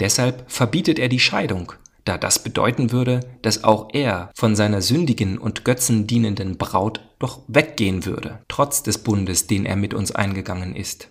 Deshalb 0.00 0.50
verbietet 0.50 0.98
er 0.98 1.08
die 1.08 1.20
Scheidung, 1.20 1.72
da 2.08 2.16
das 2.16 2.42
bedeuten 2.42 2.90
würde, 2.90 3.20
dass 3.42 3.64
auch 3.64 3.90
er 3.92 4.30
von 4.34 4.56
seiner 4.56 4.80
sündigen 4.80 5.36
und 5.36 5.66
Götzen 5.66 6.06
dienenden 6.06 6.56
Braut 6.56 7.00
doch 7.18 7.42
weggehen 7.48 8.06
würde, 8.06 8.40
trotz 8.48 8.82
des 8.82 8.98
Bundes, 8.98 9.46
den 9.46 9.66
er 9.66 9.76
mit 9.76 9.92
uns 9.92 10.10
eingegangen 10.10 10.74
ist. 10.74 11.10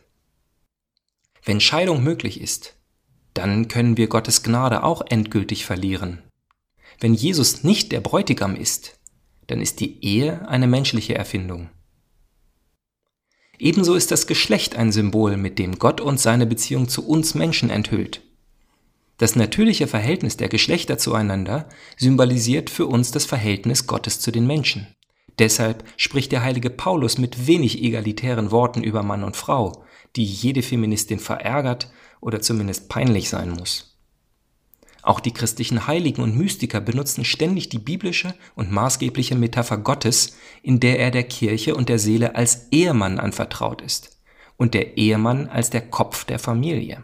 Wenn 1.46 1.62
Scheidung 1.62 2.04
möglich 2.04 2.42
ist, 2.42 2.76
dann 3.36 3.68
können 3.68 3.96
wir 3.96 4.08
Gottes 4.08 4.42
Gnade 4.42 4.84
auch 4.84 5.04
endgültig 5.08 5.66
verlieren. 5.66 6.24
Wenn 7.00 7.14
Jesus 7.14 7.64
nicht 7.64 7.92
der 7.92 8.02
Bräutigam 8.02 8.56
ist, 8.56 9.00
dann 9.46 9.62
ist 9.62 9.80
die 9.80 10.04
Ehe 10.04 10.50
eine 10.50 10.66
menschliche 10.66 11.14
Erfindung. 11.14 11.70
Ebenso 13.60 13.94
ist 13.94 14.10
das 14.10 14.26
Geschlecht 14.26 14.76
ein 14.76 14.92
Symbol, 14.92 15.38
mit 15.38 15.60
dem 15.60 15.78
Gott 15.78 16.02
uns 16.02 16.24
seine 16.24 16.48
Beziehung 16.48 16.90
zu 16.90 17.08
uns 17.08 17.36
Menschen 17.36 17.70
enthüllt. 17.70 18.24
Das 19.18 19.36
natürliche 19.36 19.88
Verhältnis 19.88 20.38
der 20.38 20.48
Geschlechter 20.48 20.98
zueinander 20.98 21.68
symbolisiert 21.98 22.70
für 22.70 22.86
uns 22.86 23.12
das 23.12 23.26
Verhältnis 23.26 23.88
Gottes 23.88 24.20
zu 24.20 24.32
den 24.32 24.46
Menschen. 24.46 24.88
Deshalb 25.40 25.84
spricht 25.98 26.32
der 26.32 26.44
heilige 26.44 26.70
Paulus 26.70 27.18
mit 27.18 27.48
wenig 27.48 27.84
egalitären 27.84 28.52
Worten 28.52 28.84
über 28.84 29.04
Mann 29.04 29.24
und 29.24 29.36
Frau, 29.36 29.84
die 30.16 30.24
jede 30.24 30.62
Feministin 30.62 31.20
verärgert 31.20 31.92
oder 32.22 32.42
zumindest 32.42 32.90
peinlich 32.90 33.30
sein 33.30 33.52
muss. 33.52 33.98
Auch 35.02 35.20
die 35.20 35.32
christlichen 35.32 35.88
Heiligen 35.88 36.22
und 36.22 36.36
Mystiker 36.36 36.82
benutzen 36.82 37.24
ständig 37.24 37.70
die 37.70 37.80
biblische 37.80 38.34
und 38.56 38.72
maßgebliche 38.72 39.36
Metapher 39.36 39.78
Gottes, 39.78 40.36
in 40.62 40.80
der 40.80 41.00
er 41.00 41.12
der 41.12 41.24
Kirche 41.24 41.76
und 41.76 41.88
der 41.88 41.98
Seele 41.98 42.36
als 42.36 42.68
Ehemann 42.72 43.20
anvertraut 43.20 43.82
ist 43.82 44.20
und 44.58 44.74
der 44.74 44.98
Ehemann 44.98 45.48
als 45.48 45.70
der 45.70 45.82
Kopf 45.82 46.26
der 46.26 46.40
Familie. 46.40 47.04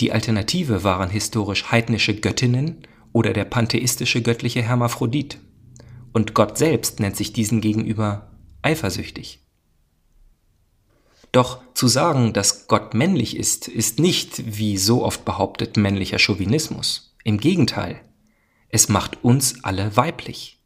Die 0.00 0.12
Alternative 0.12 0.84
waren 0.84 1.10
historisch 1.10 1.70
heidnische 1.70 2.14
Göttinnen 2.14 2.86
oder 3.12 3.32
der 3.32 3.44
pantheistische 3.44 4.22
göttliche 4.22 4.62
Hermaphrodit. 4.62 5.38
Und 6.12 6.34
Gott 6.34 6.56
selbst 6.56 7.00
nennt 7.00 7.16
sich 7.16 7.32
diesen 7.32 7.60
gegenüber 7.60 8.30
eifersüchtig. 8.62 9.44
Doch 11.32 11.60
zu 11.74 11.88
sagen, 11.88 12.32
dass 12.32 12.68
Gott 12.68 12.94
männlich 12.94 13.36
ist, 13.36 13.68
ist 13.68 13.98
nicht, 13.98 14.56
wie 14.56 14.78
so 14.78 15.04
oft 15.04 15.24
behauptet, 15.24 15.76
männlicher 15.76 16.18
Chauvinismus. 16.18 17.16
Im 17.24 17.38
Gegenteil, 17.38 18.00
es 18.70 18.88
macht 18.88 19.22
uns 19.22 19.62
alle 19.64 19.96
weiblich. 19.96 20.62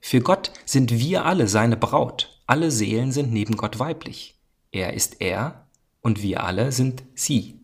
Für 0.00 0.20
Gott 0.20 0.52
sind 0.64 0.92
wir 0.92 1.24
alle 1.24 1.48
seine 1.48 1.76
Braut, 1.76 2.42
alle 2.46 2.70
Seelen 2.70 3.12
sind 3.12 3.32
neben 3.32 3.56
Gott 3.56 3.78
weiblich. 3.78 4.40
Er 4.70 4.94
ist 4.94 5.20
er 5.20 5.66
und 6.00 6.22
wir 6.22 6.44
alle 6.44 6.72
sind 6.72 7.02
sie. 7.14 7.59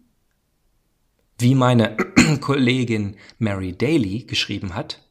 Wie 1.39 1.55
meine 1.55 1.97
Kollegin 2.41 3.17
Mary 3.39 3.73
Daly 3.77 4.25
geschrieben 4.25 4.75
hat, 4.75 5.03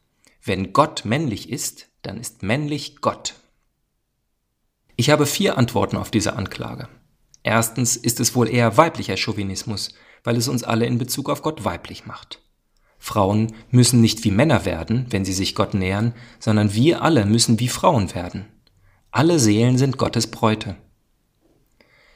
wenn 0.43 0.73
Gott 0.73 1.05
männlich 1.05 1.49
ist, 1.49 1.87
dann 2.01 2.19
ist 2.19 2.41
männlich 2.41 3.01
Gott. 3.01 3.35
Ich 4.95 5.09
habe 5.09 5.25
vier 5.25 5.57
Antworten 5.57 5.97
auf 5.97 6.09
diese 6.09 6.35
Anklage. 6.35 6.87
Erstens 7.43 7.95
ist 7.95 8.19
es 8.19 8.35
wohl 8.35 8.49
eher 8.49 8.77
weiblicher 8.77 9.17
Chauvinismus, 9.17 9.93
weil 10.23 10.35
es 10.37 10.47
uns 10.47 10.63
alle 10.63 10.87
in 10.87 10.97
Bezug 10.97 11.29
auf 11.29 11.43
Gott 11.43 11.63
weiblich 11.63 12.07
macht. 12.07 12.41
Frauen 12.97 13.53
müssen 13.69 14.01
nicht 14.01 14.23
wie 14.23 14.31
Männer 14.31 14.65
werden, 14.65 15.05
wenn 15.09 15.25
sie 15.25 15.33
sich 15.33 15.53
Gott 15.53 15.75
nähern, 15.75 16.15
sondern 16.39 16.73
wir 16.73 17.03
alle 17.03 17.25
müssen 17.25 17.59
wie 17.59 17.67
Frauen 17.67 18.15
werden. 18.15 18.45
Alle 19.11 19.37
Seelen 19.37 19.77
sind 19.77 19.99
Gottes 19.99 20.27
Bräute. 20.27 20.75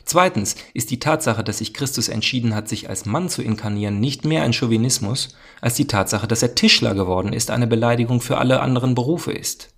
Zweitens 0.10 0.56
ist 0.74 0.90
die 0.90 0.98
Tatsache, 0.98 1.44
dass 1.44 1.60
sich 1.60 1.72
Christus 1.72 2.10
entschieden 2.10 2.56
hat, 2.56 2.68
sich 2.68 2.90
als 2.90 3.06
Mann 3.06 3.30
zu 3.30 3.44
inkarnieren, 3.44 4.00
nicht 4.00 4.26
mehr 4.26 4.42
ein 4.42 4.54
Chauvinismus, 4.54 5.36
als 5.62 5.76
die 5.76 5.86
Tatsache, 5.86 6.28
dass 6.28 6.42
er 6.42 6.56
Tischler 6.56 6.96
geworden 6.96 7.32
ist, 7.32 7.52
eine 7.52 7.68
Beleidigung 7.68 8.20
für 8.20 8.40
alle 8.40 8.62
anderen 8.62 8.96
Berufe 8.96 9.32
ist. 9.32 9.70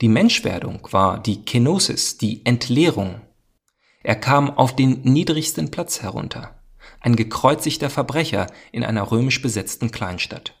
Die 0.00 0.08
Menschwerdung 0.08 0.80
war 0.90 1.22
die 1.22 1.44
Kenosis, 1.44 2.18
die 2.18 2.44
Entleerung. 2.44 3.20
Er 4.02 4.16
kam 4.16 4.50
auf 4.50 4.74
den 4.74 5.02
niedrigsten 5.02 5.70
Platz 5.70 6.02
herunter, 6.02 6.58
ein 6.98 7.14
gekreuzigter 7.14 7.88
Verbrecher 7.88 8.48
in 8.72 8.82
einer 8.82 9.12
römisch 9.12 9.42
besetzten 9.42 9.92
Kleinstadt. 9.92 10.54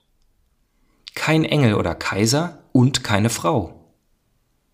Kein 1.16 1.44
Engel 1.44 1.74
oder 1.74 1.96
Kaiser 1.96 2.62
und 2.70 3.02
keine 3.02 3.30
Frau. 3.30 3.76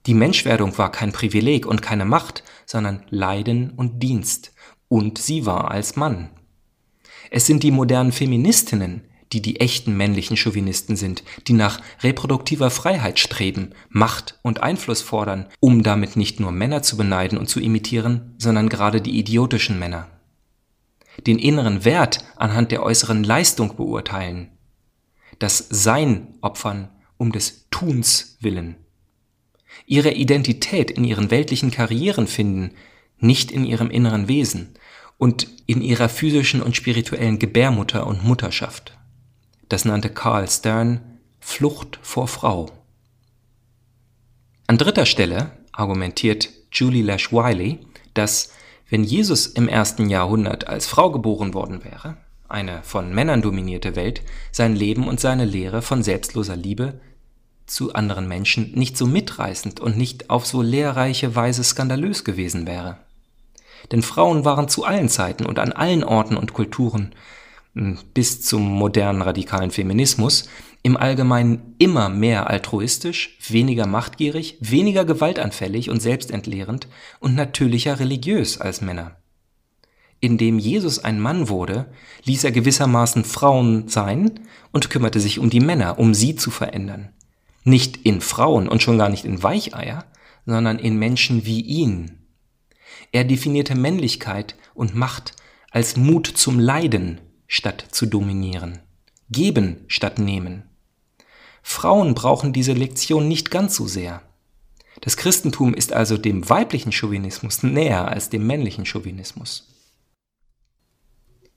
Die 0.04 0.14
Menschwerdung 0.14 0.76
war 0.76 0.92
kein 0.92 1.12
Privileg 1.12 1.64
und 1.64 1.80
keine 1.80 2.04
Macht, 2.04 2.42
sondern 2.72 3.04
Leiden 3.10 3.70
und 3.76 4.02
Dienst. 4.02 4.54
Und 4.88 5.18
sie 5.18 5.44
war 5.44 5.70
als 5.70 5.94
Mann. 5.94 6.30
Es 7.30 7.46
sind 7.46 7.62
die 7.62 7.70
modernen 7.70 8.12
Feministinnen, 8.12 9.02
die 9.34 9.42
die 9.42 9.60
echten 9.60 9.94
männlichen 9.94 10.38
Chauvinisten 10.38 10.96
sind, 10.96 11.22
die 11.46 11.52
nach 11.52 11.82
reproduktiver 12.02 12.70
Freiheit 12.70 13.18
streben, 13.18 13.72
Macht 13.90 14.38
und 14.42 14.62
Einfluss 14.62 15.02
fordern, 15.02 15.48
um 15.60 15.82
damit 15.82 16.16
nicht 16.16 16.40
nur 16.40 16.50
Männer 16.50 16.82
zu 16.82 16.96
beneiden 16.96 17.36
und 17.36 17.48
zu 17.48 17.60
imitieren, 17.60 18.34
sondern 18.38 18.70
gerade 18.70 19.02
die 19.02 19.18
idiotischen 19.18 19.78
Männer. 19.78 20.08
Den 21.26 21.38
inneren 21.38 21.84
Wert 21.84 22.24
anhand 22.36 22.72
der 22.72 22.82
äußeren 22.82 23.22
Leistung 23.22 23.76
beurteilen, 23.76 24.48
das 25.38 25.58
Sein 25.68 26.38
opfern 26.40 26.88
um 27.18 27.32
des 27.32 27.68
Tuns 27.70 28.38
willen 28.40 28.81
ihre 29.92 30.10
Identität 30.10 30.90
in 30.90 31.04
ihren 31.04 31.30
weltlichen 31.30 31.70
Karrieren 31.70 32.26
finden, 32.26 32.70
nicht 33.18 33.50
in 33.50 33.66
ihrem 33.66 33.90
inneren 33.90 34.26
Wesen 34.26 34.72
und 35.18 35.46
in 35.66 35.82
ihrer 35.82 36.08
physischen 36.08 36.62
und 36.62 36.74
spirituellen 36.74 37.38
Gebärmutter 37.38 38.06
und 38.06 38.24
Mutterschaft. 38.24 38.96
Das 39.68 39.84
nannte 39.84 40.08
Carl 40.08 40.48
Stern 40.48 41.18
Flucht 41.40 41.98
vor 42.00 42.26
Frau. 42.26 42.70
An 44.66 44.78
dritter 44.78 45.04
Stelle 45.04 45.50
argumentiert 45.72 46.48
Julie 46.72 47.02
Lash 47.02 47.30
Wiley, 47.30 47.78
dass 48.14 48.50
wenn 48.88 49.04
Jesus 49.04 49.46
im 49.46 49.68
ersten 49.68 50.08
Jahrhundert 50.08 50.68
als 50.68 50.86
Frau 50.86 51.10
geboren 51.10 51.52
worden 51.52 51.84
wäre, 51.84 52.16
eine 52.48 52.82
von 52.82 53.14
Männern 53.14 53.42
dominierte 53.42 53.94
Welt, 53.94 54.22
sein 54.52 54.74
Leben 54.74 55.06
und 55.06 55.20
seine 55.20 55.44
Lehre 55.44 55.82
von 55.82 56.02
selbstloser 56.02 56.56
Liebe 56.56 56.98
zu 57.66 57.94
anderen 57.94 58.28
Menschen 58.28 58.72
nicht 58.72 58.96
so 58.96 59.06
mitreißend 59.06 59.80
und 59.80 59.96
nicht 59.96 60.30
auf 60.30 60.46
so 60.46 60.62
lehrreiche 60.62 61.34
Weise 61.34 61.64
skandalös 61.64 62.24
gewesen 62.24 62.66
wäre. 62.66 62.98
Denn 63.90 64.02
Frauen 64.02 64.44
waren 64.44 64.68
zu 64.68 64.84
allen 64.84 65.08
Zeiten 65.08 65.46
und 65.46 65.58
an 65.58 65.72
allen 65.72 66.04
Orten 66.04 66.36
und 66.36 66.52
Kulturen 66.52 67.14
hm, 67.74 67.98
bis 68.14 68.42
zum 68.42 68.62
modernen 68.62 69.22
radikalen 69.22 69.70
Feminismus 69.70 70.48
im 70.82 70.96
Allgemeinen 70.96 71.74
immer 71.78 72.08
mehr 72.08 72.50
altruistisch, 72.50 73.38
weniger 73.48 73.86
machtgierig, 73.86 74.58
weniger 74.60 75.04
gewaltanfällig 75.04 75.90
und 75.90 76.02
selbstentleerend 76.02 76.88
und 77.20 77.34
natürlicher 77.34 78.00
religiös 78.00 78.60
als 78.60 78.80
Männer. 78.80 79.16
Indem 80.20 80.58
Jesus 80.58 80.98
ein 81.00 81.20
Mann 81.20 81.48
wurde, 81.48 81.86
ließ 82.24 82.44
er 82.44 82.52
gewissermaßen 82.52 83.24
Frauen 83.24 83.88
sein 83.88 84.40
und 84.70 84.90
kümmerte 84.90 85.18
sich 85.18 85.38
um 85.38 85.50
die 85.50 85.60
Männer, 85.60 85.98
um 85.98 86.14
sie 86.14 86.36
zu 86.36 86.50
verändern. 86.50 87.10
Nicht 87.64 87.98
in 87.98 88.20
Frauen 88.20 88.68
und 88.68 88.82
schon 88.82 88.98
gar 88.98 89.08
nicht 89.08 89.24
in 89.24 89.42
Weicheier, 89.42 90.04
sondern 90.46 90.78
in 90.78 90.98
Menschen 90.98 91.44
wie 91.44 91.60
ihn. 91.60 92.26
Er 93.12 93.24
definierte 93.24 93.74
Männlichkeit 93.74 94.56
und 94.74 94.94
Macht 94.94 95.34
als 95.70 95.96
Mut 95.96 96.26
zum 96.26 96.58
Leiden 96.58 97.20
statt 97.46 97.86
zu 97.90 98.06
dominieren, 98.06 98.80
geben 99.30 99.84
statt 99.88 100.18
nehmen. 100.18 100.64
Frauen 101.62 102.14
brauchen 102.14 102.52
diese 102.52 102.72
Lektion 102.72 103.28
nicht 103.28 103.50
ganz 103.50 103.76
so 103.76 103.86
sehr. 103.86 104.22
Das 105.00 105.16
Christentum 105.16 105.74
ist 105.74 105.92
also 105.92 106.18
dem 106.18 106.48
weiblichen 106.48 106.92
Chauvinismus 106.92 107.62
näher 107.62 108.08
als 108.08 108.30
dem 108.30 108.46
männlichen 108.46 108.84
Chauvinismus. 108.84 109.68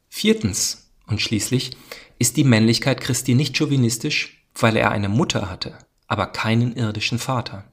Viertens 0.08 0.92
und 1.08 1.22
schließlich 1.22 1.76
ist 2.18 2.38
die 2.38 2.44
Männlichkeit 2.44 3.02
Christi 3.02 3.36
nicht 3.36 3.58
chauvinistisch, 3.58 4.46
weil 4.56 4.78
er 4.78 4.92
eine 4.92 5.10
Mutter 5.10 5.50
hatte, 5.50 5.78
aber 6.08 6.28
keinen 6.28 6.76
irdischen 6.76 7.20
Vater. 7.20 7.66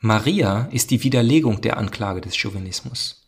Maria 0.00 0.68
ist 0.70 0.90
die 0.90 1.02
Widerlegung 1.02 1.60
der 1.60 1.78
Anklage 1.78 2.20
des 2.20 2.36
Chauvinismus. 2.36 3.24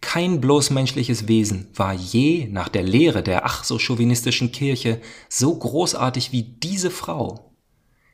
Kein 0.00 0.40
bloß 0.40 0.68
menschliches 0.68 1.28
Wesen 1.28 1.68
war 1.74 1.94
je 1.94 2.46
nach 2.48 2.68
der 2.68 2.82
Lehre 2.82 3.22
der 3.22 3.46
ach 3.46 3.64
so 3.64 3.78
chauvinistischen 3.78 4.52
Kirche 4.52 5.00
so 5.30 5.58
großartig 5.58 6.30
wie 6.30 6.42
diese 6.42 6.90
Frau. 6.90 7.54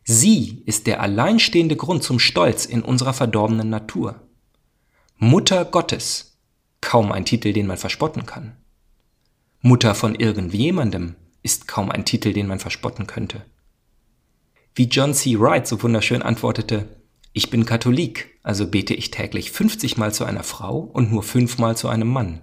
Sie 0.05 0.63
ist 0.67 0.87
der 0.87 1.01
alleinstehende 1.01 1.75
Grund 1.77 2.05
zum 2.05 2.21
Stolz 2.21 2.65
in 2.65 2.83
unserer 2.83 3.13
verdorbenen 3.13 3.71
Natur. 3.71 4.23
Mutter 5.17 5.65
Gottes, 5.65 6.39
kaum 6.81 7.13
ein 7.13 7.25
Titel, 7.25 7.53
den 7.53 7.67
man 7.67 7.77
verspotten 7.77 8.25
kann. 8.25 8.57
Mutter 9.61 9.95
von 9.95 10.15
irgendjemandem 10.15 11.17
ist 11.43 11.69
kaum 11.69 11.91
ein 11.91 12.05
Titel, 12.05 12.33
den 12.33 12.47
man 12.47 12.61
verspotten 12.61 13.07
könnte. 13.07 13.45
Wie 14.75 14.85
John 14.85 15.15
C. 15.15 15.39
Wright 15.39 15.67
so 15.67 15.83
wunderschön 15.83 16.23
antwortete, 16.23 16.89
ich 17.33 17.51
bin 17.51 17.65
Katholik, 17.65 18.39
also 18.43 18.67
bete 18.67 18.95
ich 18.95 19.11
täglich 19.11 19.51
50 19.51 19.97
Mal 19.97 20.15
zu 20.15 20.25
einer 20.25 20.43
Frau 20.43 20.79
und 20.79 21.13
nur 21.13 21.23
5 21.23 21.59
Mal 21.59 21.77
zu 21.77 21.89
einem 21.89 22.09
Mann. 22.09 22.41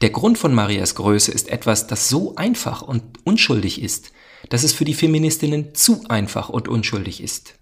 Der 0.00 0.10
Grund 0.10 0.38
von 0.38 0.54
Marias 0.54 0.94
Größe 0.96 1.32
ist 1.32 1.48
etwas, 1.48 1.86
das 1.86 2.08
so 2.08 2.34
einfach 2.36 2.82
und 2.82 3.02
unschuldig 3.24 3.80
ist, 3.80 4.12
dass 4.48 4.62
es 4.62 4.72
für 4.72 4.84
die 4.84 4.94
Feministinnen 4.94 5.74
zu 5.74 6.04
einfach 6.08 6.48
und 6.48 6.68
unschuldig 6.68 7.22
ist. 7.22 7.54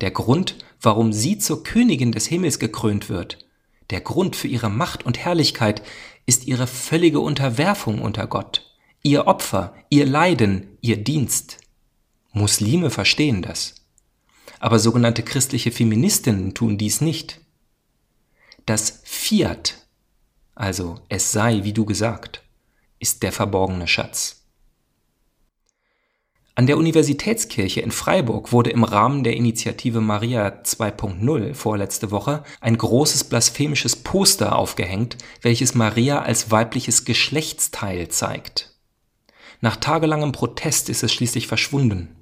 Der 0.00 0.10
Grund, 0.10 0.56
warum 0.80 1.12
sie 1.12 1.38
zur 1.38 1.64
Königin 1.64 2.12
des 2.12 2.26
Himmels 2.26 2.58
gekrönt 2.58 3.08
wird, 3.08 3.46
der 3.90 4.00
Grund 4.00 4.36
für 4.36 4.48
ihre 4.48 4.68
Macht 4.68 5.06
und 5.06 5.18
Herrlichkeit 5.18 5.82
ist 6.26 6.46
ihre 6.46 6.66
völlige 6.66 7.20
Unterwerfung 7.20 8.00
unter 8.00 8.26
Gott, 8.26 8.67
ihr 9.02 9.26
Opfer, 9.26 9.74
ihr 9.90 10.06
Leiden, 10.06 10.78
ihr 10.80 10.96
Dienst. 10.96 11.58
Muslime 12.32 12.90
verstehen 12.90 13.42
das 13.42 13.74
aber 14.60 14.78
sogenannte 14.78 15.22
christliche 15.22 15.70
Feministinnen 15.70 16.54
tun 16.54 16.78
dies 16.78 17.00
nicht. 17.00 17.40
Das 18.66 19.00
Fiat, 19.04 19.86
also 20.54 20.96
es 21.08 21.32
sei, 21.32 21.64
wie 21.64 21.72
du 21.72 21.84
gesagt, 21.84 22.42
ist 22.98 23.22
der 23.22 23.32
verborgene 23.32 23.86
Schatz. 23.86 24.34
An 26.54 26.66
der 26.66 26.76
Universitätskirche 26.76 27.80
in 27.80 27.92
Freiburg 27.92 28.50
wurde 28.50 28.70
im 28.70 28.82
Rahmen 28.82 29.22
der 29.22 29.36
Initiative 29.36 30.00
Maria 30.00 30.48
2.0 30.48 31.54
vorletzte 31.54 32.10
Woche 32.10 32.42
ein 32.60 32.76
großes 32.76 33.24
blasphemisches 33.24 33.94
Poster 33.94 34.56
aufgehängt, 34.56 35.18
welches 35.40 35.76
Maria 35.76 36.22
als 36.22 36.50
weibliches 36.50 37.04
Geschlechtsteil 37.04 38.08
zeigt. 38.08 38.77
Nach 39.60 39.76
tagelangem 39.76 40.32
Protest 40.32 40.88
ist 40.88 41.02
es 41.02 41.12
schließlich 41.12 41.46
verschwunden. 41.46 42.14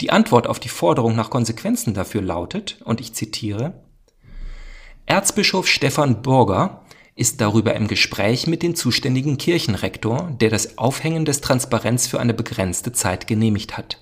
Die 0.00 0.10
Antwort 0.10 0.46
auf 0.46 0.60
die 0.60 0.68
Forderung 0.68 1.16
nach 1.16 1.30
Konsequenzen 1.30 1.92
dafür 1.92 2.22
lautet, 2.22 2.80
und 2.84 3.00
ich 3.00 3.14
zitiere, 3.14 3.82
Erzbischof 5.06 5.66
Stefan 5.66 6.22
Burger 6.22 6.84
ist 7.14 7.40
darüber 7.40 7.74
im 7.74 7.88
Gespräch 7.88 8.46
mit 8.46 8.62
dem 8.62 8.74
zuständigen 8.74 9.36
Kirchenrektor, 9.36 10.30
der 10.40 10.48
das 10.48 10.78
Aufhängen 10.78 11.24
des 11.24 11.40
Transparenz 11.40 12.06
für 12.06 12.20
eine 12.20 12.32
begrenzte 12.32 12.92
Zeit 12.92 13.26
genehmigt 13.26 13.76
hat. 13.76 13.98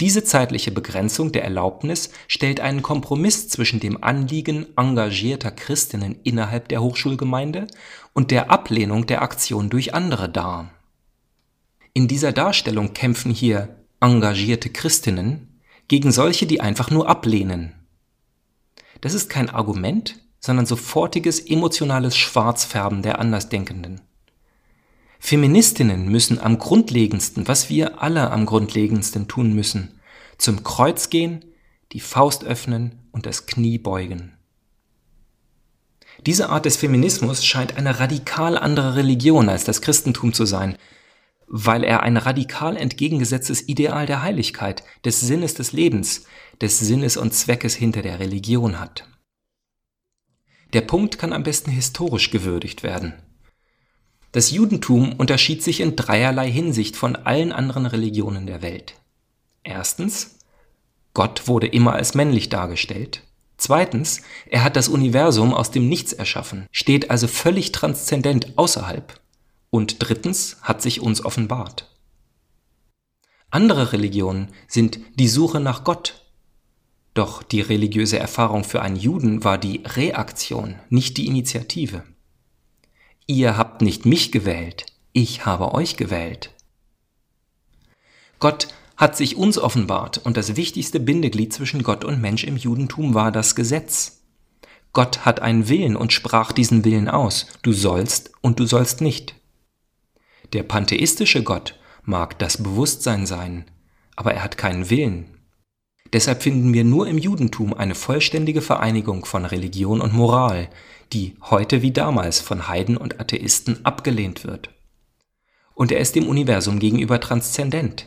Diese 0.00 0.24
zeitliche 0.24 0.70
Begrenzung 0.70 1.32
der 1.32 1.44
Erlaubnis 1.44 2.10
stellt 2.26 2.60
einen 2.60 2.82
Kompromiss 2.82 3.48
zwischen 3.48 3.80
dem 3.80 4.02
Anliegen 4.02 4.66
engagierter 4.76 5.50
Christinnen 5.50 6.18
innerhalb 6.24 6.68
der 6.68 6.82
Hochschulgemeinde 6.82 7.66
und 8.12 8.30
der 8.30 8.50
Ablehnung 8.50 9.06
der 9.06 9.22
Aktion 9.22 9.70
durch 9.70 9.94
andere 9.94 10.28
dar. 10.28 10.70
In 11.98 12.06
dieser 12.06 12.30
Darstellung 12.30 12.94
kämpfen 12.94 13.32
hier 13.32 13.84
engagierte 13.98 14.70
Christinnen 14.70 15.60
gegen 15.88 16.12
solche, 16.12 16.46
die 16.46 16.60
einfach 16.60 16.92
nur 16.92 17.08
ablehnen. 17.08 17.72
Das 19.00 19.14
ist 19.14 19.28
kein 19.28 19.50
Argument, 19.50 20.14
sondern 20.38 20.64
sofortiges 20.64 21.40
emotionales 21.40 22.16
Schwarzfärben 22.16 23.02
der 23.02 23.18
Andersdenkenden. 23.18 24.00
Feministinnen 25.18 26.08
müssen 26.08 26.38
am 26.38 26.60
grundlegendsten, 26.60 27.48
was 27.48 27.68
wir 27.68 28.00
alle 28.00 28.30
am 28.30 28.46
grundlegendsten 28.46 29.26
tun 29.26 29.52
müssen, 29.52 30.00
zum 30.36 30.62
Kreuz 30.62 31.10
gehen, 31.10 31.46
die 31.90 31.98
Faust 31.98 32.44
öffnen 32.44 33.08
und 33.10 33.26
das 33.26 33.46
Knie 33.46 33.78
beugen. 33.78 34.34
Diese 36.24 36.48
Art 36.48 36.64
des 36.64 36.76
Feminismus 36.76 37.44
scheint 37.44 37.76
eine 37.76 37.98
radikal 37.98 38.56
andere 38.56 38.94
Religion 38.94 39.48
als 39.48 39.64
das 39.64 39.82
Christentum 39.82 40.32
zu 40.32 40.44
sein, 40.44 40.78
weil 41.48 41.82
er 41.82 42.02
ein 42.02 42.16
radikal 42.16 42.76
entgegengesetztes 42.76 43.68
Ideal 43.68 44.06
der 44.06 44.22
Heiligkeit, 44.22 44.84
des 45.04 45.20
Sinnes 45.20 45.54
des 45.54 45.72
Lebens, 45.72 46.24
des 46.60 46.78
Sinnes 46.78 47.16
und 47.16 47.32
Zweckes 47.32 47.74
hinter 47.74 48.02
der 48.02 48.20
Religion 48.20 48.78
hat. 48.78 49.08
Der 50.74 50.82
Punkt 50.82 51.18
kann 51.18 51.32
am 51.32 51.42
besten 51.42 51.70
historisch 51.70 52.30
gewürdigt 52.30 52.82
werden. 52.82 53.14
Das 54.32 54.50
Judentum 54.50 55.14
unterschied 55.14 55.62
sich 55.62 55.80
in 55.80 55.96
dreierlei 55.96 56.50
Hinsicht 56.50 56.96
von 56.96 57.16
allen 57.16 57.52
anderen 57.52 57.86
Religionen 57.86 58.46
der 58.46 58.60
Welt. 58.60 58.94
Erstens, 59.64 60.38
Gott 61.14 61.48
wurde 61.48 61.66
immer 61.66 61.94
als 61.94 62.14
männlich 62.14 62.50
dargestellt. 62.50 63.22
Zweitens, 63.56 64.20
er 64.46 64.62
hat 64.62 64.76
das 64.76 64.88
Universum 64.88 65.54
aus 65.54 65.70
dem 65.70 65.88
Nichts 65.88 66.12
erschaffen, 66.12 66.66
steht 66.70 67.10
also 67.10 67.26
völlig 67.26 67.72
transzendent 67.72 68.52
außerhalb 68.56 69.18
und 69.70 69.96
drittens 70.00 70.58
hat 70.62 70.82
sich 70.82 71.00
uns 71.00 71.24
offenbart. 71.24 71.94
Andere 73.50 73.92
Religionen 73.92 74.48
sind 74.66 75.00
die 75.14 75.28
Suche 75.28 75.60
nach 75.60 75.84
Gott. 75.84 76.24
Doch 77.14 77.42
die 77.42 77.60
religiöse 77.60 78.18
Erfahrung 78.18 78.64
für 78.64 78.82
einen 78.82 78.96
Juden 78.96 79.42
war 79.42 79.58
die 79.58 79.82
Reaktion, 79.84 80.76
nicht 80.90 81.16
die 81.16 81.26
Initiative. 81.26 82.04
Ihr 83.26 83.56
habt 83.56 83.82
nicht 83.82 84.06
mich 84.06 84.32
gewählt, 84.32 84.86
ich 85.12 85.46
habe 85.46 85.74
euch 85.74 85.96
gewählt. 85.96 86.50
Gott 88.38 88.68
hat 88.96 89.16
sich 89.16 89.36
uns 89.36 89.58
offenbart 89.58 90.18
und 90.18 90.36
das 90.36 90.56
wichtigste 90.56 91.00
Bindeglied 91.00 91.52
zwischen 91.52 91.82
Gott 91.82 92.04
und 92.04 92.20
Mensch 92.20 92.44
im 92.44 92.56
Judentum 92.56 93.14
war 93.14 93.32
das 93.32 93.54
Gesetz. 93.54 94.22
Gott 94.92 95.24
hat 95.24 95.40
einen 95.40 95.68
Willen 95.68 95.96
und 95.96 96.12
sprach 96.12 96.52
diesen 96.52 96.84
Willen 96.84 97.08
aus. 97.08 97.46
Du 97.62 97.72
sollst 97.72 98.32
und 98.40 98.58
du 98.58 98.66
sollst 98.66 99.00
nicht. 99.00 99.37
Der 100.52 100.62
pantheistische 100.62 101.42
Gott 101.42 101.78
mag 102.04 102.38
das 102.38 102.62
Bewusstsein 102.62 103.26
sein, 103.26 103.66
aber 104.16 104.32
er 104.32 104.42
hat 104.42 104.56
keinen 104.56 104.88
Willen. 104.88 105.26
Deshalb 106.12 106.42
finden 106.42 106.72
wir 106.72 106.84
nur 106.84 107.06
im 107.06 107.18
Judentum 107.18 107.74
eine 107.74 107.94
vollständige 107.94 108.62
Vereinigung 108.62 109.26
von 109.26 109.44
Religion 109.44 110.00
und 110.00 110.14
Moral, 110.14 110.70
die 111.12 111.36
heute 111.42 111.82
wie 111.82 111.92
damals 111.92 112.40
von 112.40 112.66
Heiden 112.66 112.96
und 112.96 113.20
Atheisten 113.20 113.84
abgelehnt 113.84 114.44
wird. 114.44 114.70
Und 115.74 115.92
er 115.92 116.00
ist 116.00 116.16
dem 116.16 116.26
Universum 116.26 116.78
gegenüber 116.78 117.20
transzendent. 117.20 118.06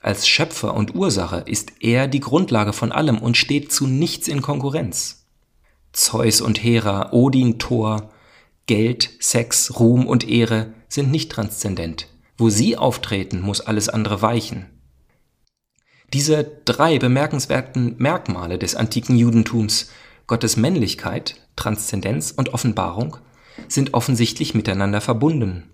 Als 0.00 0.28
Schöpfer 0.28 0.74
und 0.74 0.94
Ursache 0.94 1.44
ist 1.46 1.72
er 1.80 2.08
die 2.08 2.20
Grundlage 2.20 2.72
von 2.72 2.92
allem 2.92 3.18
und 3.18 3.36
steht 3.36 3.72
zu 3.72 3.86
nichts 3.86 4.28
in 4.28 4.42
Konkurrenz. 4.42 5.26
Zeus 5.92 6.40
und 6.40 6.62
Hera, 6.62 7.12
Odin, 7.12 7.58
Thor, 7.58 8.10
Geld, 8.66 9.10
Sex, 9.20 9.78
Ruhm 9.78 10.08
und 10.08 10.28
Ehre 10.28 10.74
sind 10.88 11.12
nicht 11.12 11.30
transzendent. 11.30 12.08
Wo 12.36 12.50
sie 12.50 12.76
auftreten, 12.76 13.40
muss 13.40 13.60
alles 13.60 13.88
andere 13.88 14.22
weichen. 14.22 14.66
Diese 16.12 16.44
drei 16.64 16.98
bemerkenswerten 16.98 17.94
Merkmale 17.98 18.58
des 18.58 18.74
antiken 18.74 19.16
Judentums, 19.16 19.90
Gottes 20.26 20.56
Männlichkeit, 20.56 21.36
Transzendenz 21.54 22.32
und 22.32 22.54
Offenbarung, 22.54 23.18
sind 23.68 23.94
offensichtlich 23.94 24.54
miteinander 24.54 25.00
verbunden. 25.00 25.70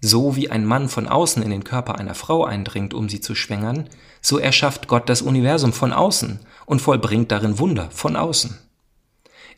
So 0.00 0.36
wie 0.36 0.50
ein 0.50 0.64
Mann 0.64 0.88
von 0.88 1.08
außen 1.08 1.42
in 1.42 1.50
den 1.50 1.64
Körper 1.64 1.98
einer 1.98 2.14
Frau 2.14 2.44
eindringt, 2.44 2.94
um 2.94 3.08
sie 3.08 3.20
zu 3.20 3.34
schwängern, 3.34 3.88
so 4.22 4.38
erschafft 4.38 4.86
Gott 4.86 5.08
das 5.08 5.20
Universum 5.20 5.72
von 5.72 5.92
außen 5.92 6.40
und 6.64 6.80
vollbringt 6.80 7.30
darin 7.32 7.58
Wunder 7.58 7.90
von 7.90 8.16
außen. 8.16 8.56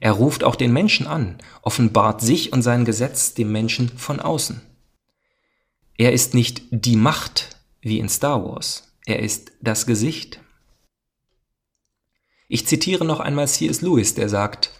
Er 0.02 0.10
ruft 0.10 0.42
auch 0.42 0.56
den 0.56 0.72
Menschen 0.72 1.06
an, 1.06 1.38
offenbart 1.62 2.20
sich 2.20 2.52
und 2.52 2.62
sein 2.62 2.84
Gesetz 2.84 3.34
dem 3.34 3.52
Menschen 3.52 3.88
von 3.88 4.18
außen. 4.18 4.60
Er 5.96 6.12
ist 6.12 6.34
nicht 6.34 6.64
die 6.72 6.96
Macht 6.96 7.50
wie 7.82 8.00
in 8.00 8.08
Star 8.08 8.44
Wars, 8.44 8.96
er 9.06 9.20
ist 9.20 9.52
das 9.60 9.86
Gesicht. 9.86 10.40
Ich 12.48 12.66
zitiere 12.66 13.04
noch 13.04 13.20
einmal 13.20 13.46
C.S. 13.46 13.80
Lewis, 13.80 14.14
der 14.14 14.28
sagt, 14.28 14.72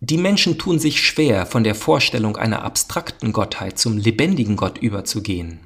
die 0.00 0.16
Menschen 0.16 0.56
tun 0.56 0.78
sich 0.78 1.02
schwer, 1.02 1.44
von 1.44 1.62
der 1.62 1.74
Vorstellung 1.74 2.38
einer 2.38 2.62
abstrakten 2.62 3.34
Gottheit 3.34 3.78
zum 3.78 3.98
lebendigen 3.98 4.56
Gott 4.56 4.78
überzugehen. 4.78 5.60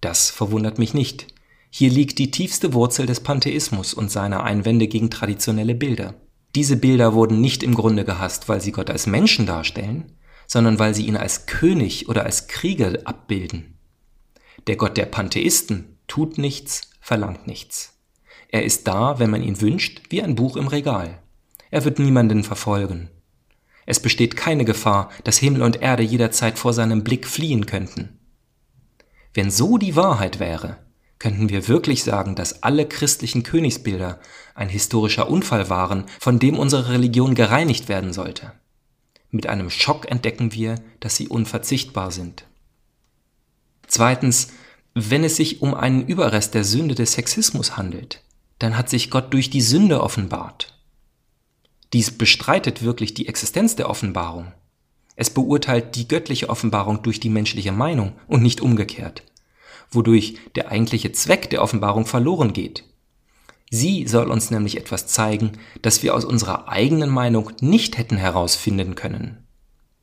Das 0.00 0.30
verwundert 0.30 0.78
mich 0.78 0.94
nicht. 0.94 1.34
Hier 1.68 1.90
liegt 1.90 2.20
die 2.20 2.30
tiefste 2.30 2.74
Wurzel 2.74 3.06
des 3.06 3.18
Pantheismus 3.18 3.92
und 3.92 4.08
seiner 4.08 4.44
Einwände 4.44 4.86
gegen 4.86 5.10
traditionelle 5.10 5.74
Bilder. 5.74 6.14
Diese 6.54 6.76
Bilder 6.76 7.14
wurden 7.14 7.40
nicht 7.40 7.62
im 7.62 7.74
Grunde 7.74 8.04
gehasst, 8.04 8.48
weil 8.48 8.60
sie 8.60 8.72
Gott 8.72 8.90
als 8.90 9.06
Menschen 9.06 9.46
darstellen, 9.46 10.12
sondern 10.46 10.78
weil 10.78 10.94
sie 10.94 11.06
ihn 11.06 11.16
als 11.16 11.46
König 11.46 12.08
oder 12.08 12.24
als 12.24 12.46
Krieger 12.46 12.98
abbilden. 13.04 13.78
Der 14.66 14.76
Gott 14.76 14.96
der 14.96 15.06
Pantheisten 15.06 15.98
tut 16.06 16.36
nichts, 16.36 16.90
verlangt 17.00 17.46
nichts. 17.46 17.98
Er 18.48 18.64
ist 18.64 18.86
da, 18.86 19.18
wenn 19.18 19.30
man 19.30 19.42
ihn 19.42 19.60
wünscht, 19.62 20.02
wie 20.10 20.22
ein 20.22 20.34
Buch 20.34 20.56
im 20.56 20.68
Regal. 20.68 21.22
Er 21.70 21.84
wird 21.86 21.98
niemanden 21.98 22.44
verfolgen. 22.44 23.08
Es 23.86 23.98
besteht 23.98 24.36
keine 24.36 24.66
Gefahr, 24.66 25.10
dass 25.24 25.38
Himmel 25.38 25.62
und 25.62 25.80
Erde 25.80 26.02
jederzeit 26.02 26.58
vor 26.58 26.74
seinem 26.74 27.02
Blick 27.02 27.26
fliehen 27.26 27.64
könnten. 27.64 28.20
Wenn 29.32 29.50
so 29.50 29.78
die 29.78 29.96
Wahrheit 29.96 30.38
wäre, 30.38 30.76
könnten 31.22 31.50
wir 31.50 31.68
wirklich 31.68 32.02
sagen, 32.02 32.34
dass 32.34 32.64
alle 32.64 32.84
christlichen 32.84 33.44
Königsbilder 33.44 34.18
ein 34.56 34.68
historischer 34.68 35.30
Unfall 35.30 35.70
waren, 35.70 36.06
von 36.18 36.40
dem 36.40 36.58
unsere 36.58 36.88
Religion 36.88 37.36
gereinigt 37.36 37.88
werden 37.88 38.12
sollte. 38.12 38.50
Mit 39.30 39.46
einem 39.46 39.70
Schock 39.70 40.10
entdecken 40.10 40.52
wir, 40.52 40.74
dass 40.98 41.14
sie 41.14 41.28
unverzichtbar 41.28 42.10
sind. 42.10 42.44
Zweitens, 43.86 44.48
wenn 44.94 45.22
es 45.22 45.36
sich 45.36 45.62
um 45.62 45.74
einen 45.74 46.04
Überrest 46.04 46.54
der 46.54 46.64
Sünde 46.64 46.96
des 46.96 47.12
Sexismus 47.12 47.76
handelt, 47.76 48.24
dann 48.58 48.76
hat 48.76 48.90
sich 48.90 49.08
Gott 49.08 49.32
durch 49.32 49.48
die 49.48 49.60
Sünde 49.60 50.02
offenbart. 50.02 50.76
Dies 51.92 52.10
bestreitet 52.10 52.82
wirklich 52.82 53.14
die 53.14 53.28
Existenz 53.28 53.76
der 53.76 53.88
Offenbarung. 53.88 54.52
Es 55.14 55.30
beurteilt 55.30 55.94
die 55.94 56.08
göttliche 56.08 56.48
Offenbarung 56.48 57.04
durch 57.04 57.20
die 57.20 57.30
menschliche 57.30 57.70
Meinung 57.70 58.14
und 58.26 58.42
nicht 58.42 58.60
umgekehrt, 58.60 59.22
wodurch 59.92 60.38
der 60.56 60.70
eigentliche 60.70 61.12
Zweck 61.12 61.50
der 61.50 61.62
Offenbarung 61.62 62.06
verloren 62.06 62.52
geht. 62.52 62.84
Sie 63.70 64.06
soll 64.06 64.30
uns 64.30 64.50
nämlich 64.50 64.76
etwas 64.76 65.06
zeigen, 65.06 65.52
das 65.80 66.02
wir 66.02 66.14
aus 66.14 66.24
unserer 66.24 66.68
eigenen 66.68 67.08
Meinung 67.08 67.52
nicht 67.60 67.96
hätten 67.96 68.18
herausfinden 68.18 68.94
können. 68.94 69.46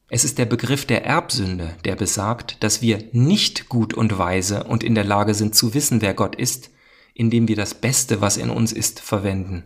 Es 0.08 0.24
ist 0.24 0.40
der 0.40 0.46
Begriff 0.46 0.86
der 0.86 1.06
Erbsünde, 1.06 1.76
der 1.86 1.96
besagt, 1.96 2.64
dass 2.64 2.82
wir 2.82 3.04
nicht 3.12 3.70
gut 3.70 3.94
und 3.94 4.18
weise 4.18 4.64
und 4.64 4.84
in 4.84 4.96
der 4.96 5.04
Lage 5.04 5.36
sind 5.36 5.54
zu 5.54 5.76
wissen, 5.76 6.02
wer 6.02 6.16
Gott 6.16 6.36
ist, 6.36 6.72
indem 7.14 7.48
wir 7.48 7.56
das 7.56 7.76
Beste, 7.76 8.22
was 8.22 8.38
in 8.38 8.50
uns 8.50 8.72
ist, 8.72 9.02
verwenden. 9.02 9.64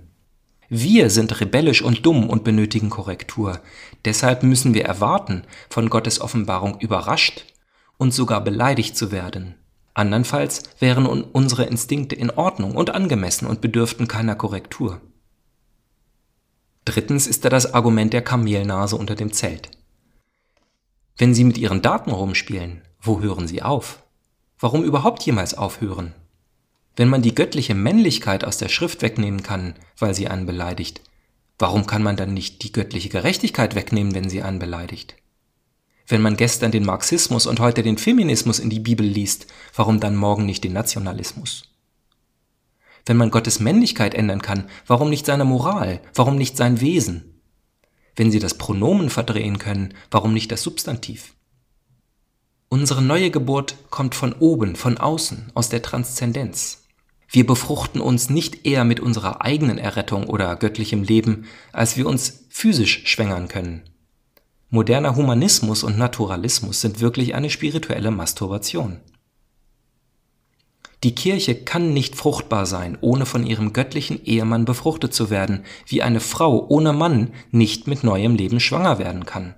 Wir 0.68 1.10
sind 1.10 1.40
rebellisch 1.40 1.82
und 1.82 2.06
dumm 2.06 2.30
und 2.30 2.44
benötigen 2.44 2.90
Korrektur. 2.90 3.62
Deshalb 4.04 4.44
müssen 4.44 4.74
wir 4.74 4.84
erwarten, 4.84 5.44
von 5.70 5.90
Gottes 5.90 6.20
Offenbarung 6.20 6.80
überrascht 6.82 7.46
und 7.98 8.14
sogar 8.14 8.44
beleidigt 8.44 8.98
zu 8.98 9.12
werden. 9.12 9.56
Andernfalls 9.94 10.64
wären 10.80 11.06
unsere 11.06 11.66
Instinkte 11.66 12.16
in 12.16 12.32
Ordnung 12.32 12.76
und 12.76 12.90
angemessen 12.90 13.48
und 13.48 13.62
bedürften 13.62 14.08
keiner 14.08 14.36
Korrektur. 14.36 15.02
Drittens 16.86 17.28
ist 17.28 17.46
da 17.46 17.50
das 17.50 17.74
Argument 17.74 18.12
der 18.12 18.24
Kamelnase 18.24 18.96
unter 18.96 19.16
dem 19.16 19.32
Zelt. 19.32 19.70
Wenn 21.18 21.34
Sie 21.34 21.44
mit 21.44 21.58
Ihren 21.58 21.82
Daten 21.82 22.12
rumspielen, 22.12 22.82
wo 23.00 23.22
hören 23.22 23.48
Sie 23.48 23.62
auf? 23.62 24.02
Warum 24.60 24.84
überhaupt 24.84 25.24
jemals 25.24 25.54
aufhören? 25.54 26.14
Wenn 26.96 27.10
man 27.10 27.22
die 27.22 27.36
göttliche 27.36 27.76
Männlichkeit 27.76 28.44
aus 28.44 28.58
der 28.58 28.70
Schrift 28.70 29.02
wegnehmen 29.02 29.44
kann, 29.44 29.76
weil 29.98 30.14
sie 30.14 30.28
einen 30.28 30.46
beleidigt, 30.46 31.02
warum 31.58 31.86
kann 31.88 32.04
man 32.04 32.18
dann 32.18 32.34
nicht 32.34 32.64
die 32.64 32.72
göttliche 32.72 33.10
Gerechtigkeit 33.10 33.76
wegnehmen, 33.76 34.14
wenn 34.14 34.30
sie 34.30 34.42
einen 34.42 34.60
beleidigt? 34.60 35.16
Wenn 36.08 36.22
man 36.22 36.36
gestern 36.36 36.72
den 36.72 36.86
Marxismus 36.86 37.46
und 37.46 37.60
heute 37.60 37.82
den 37.82 37.98
Feminismus 37.98 38.60
in 38.60 38.70
die 38.70 38.80
Bibel 38.80 39.06
liest, 39.06 39.48
warum 39.76 40.00
dann 40.00 40.16
morgen 40.16 40.46
nicht 40.46 40.64
den 40.64 40.74
Nationalismus? 40.74 41.64
Wenn 43.06 43.18
man 43.18 43.32
Gottes 43.32 43.60
Männlichkeit 43.60 44.14
ändern 44.14 44.42
kann, 44.42 44.70
warum 44.86 45.10
nicht 45.10 45.26
seine 45.26 45.46
Moral, 45.46 46.02
warum 46.14 46.38
nicht 46.38 46.58
sein 46.58 46.82
Wesen? 46.82 47.42
Wenn 48.16 48.32
sie 48.32 48.40
das 48.40 48.58
Pronomen 48.58 49.10
verdrehen 49.10 49.58
können, 49.58 49.94
warum 50.12 50.34
nicht 50.34 50.52
das 50.52 50.62
Substantiv? 50.62 51.34
Unsere 52.70 53.02
neue 53.02 53.32
Geburt 53.32 53.76
kommt 53.90 54.16
von 54.16 54.34
oben, 54.34 54.76
von 54.76 54.98
außen, 54.98 55.52
aus 55.54 55.70
der 55.70 55.82
Transzendenz. 55.82 56.86
Wir 57.30 57.46
befruchten 57.46 58.02
uns 58.02 58.30
nicht 58.30 58.66
eher 58.66 58.84
mit 58.84 59.00
unserer 59.00 59.42
eigenen 59.42 59.78
Errettung 59.78 60.28
oder 60.28 60.56
göttlichem 60.56 61.04
Leben, 61.04 61.46
als 61.72 61.98
wir 61.98 62.08
uns 62.08 62.46
physisch 62.50 63.04
schwängern 63.06 63.48
können. 63.48 63.84
Moderner 64.74 65.16
Humanismus 65.16 65.84
und 65.84 66.00
Naturalismus 66.00 66.82
sind 66.82 67.00
wirklich 67.00 67.36
eine 67.36 67.52
spirituelle 67.52 68.10
Masturbation. 68.10 69.02
Die 71.04 71.14
Kirche 71.14 71.54
kann 71.54 71.94
nicht 71.94 72.16
fruchtbar 72.16 72.66
sein, 72.66 72.98
ohne 73.00 73.28
von 73.28 73.46
ihrem 73.46 73.74
göttlichen 73.74 74.26
Ehemann 74.26 74.66
befruchtet 74.66 75.14
zu 75.14 75.30
werden, 75.30 75.64
wie 75.86 76.02
eine 76.02 76.20
Frau 76.20 76.66
ohne 76.70 76.92
Mann 76.92 77.34
nicht 77.52 77.86
mit 77.86 78.04
neuem 78.04 78.34
Leben 78.34 78.60
schwanger 78.60 78.98
werden 78.98 79.28
kann. 79.28 79.54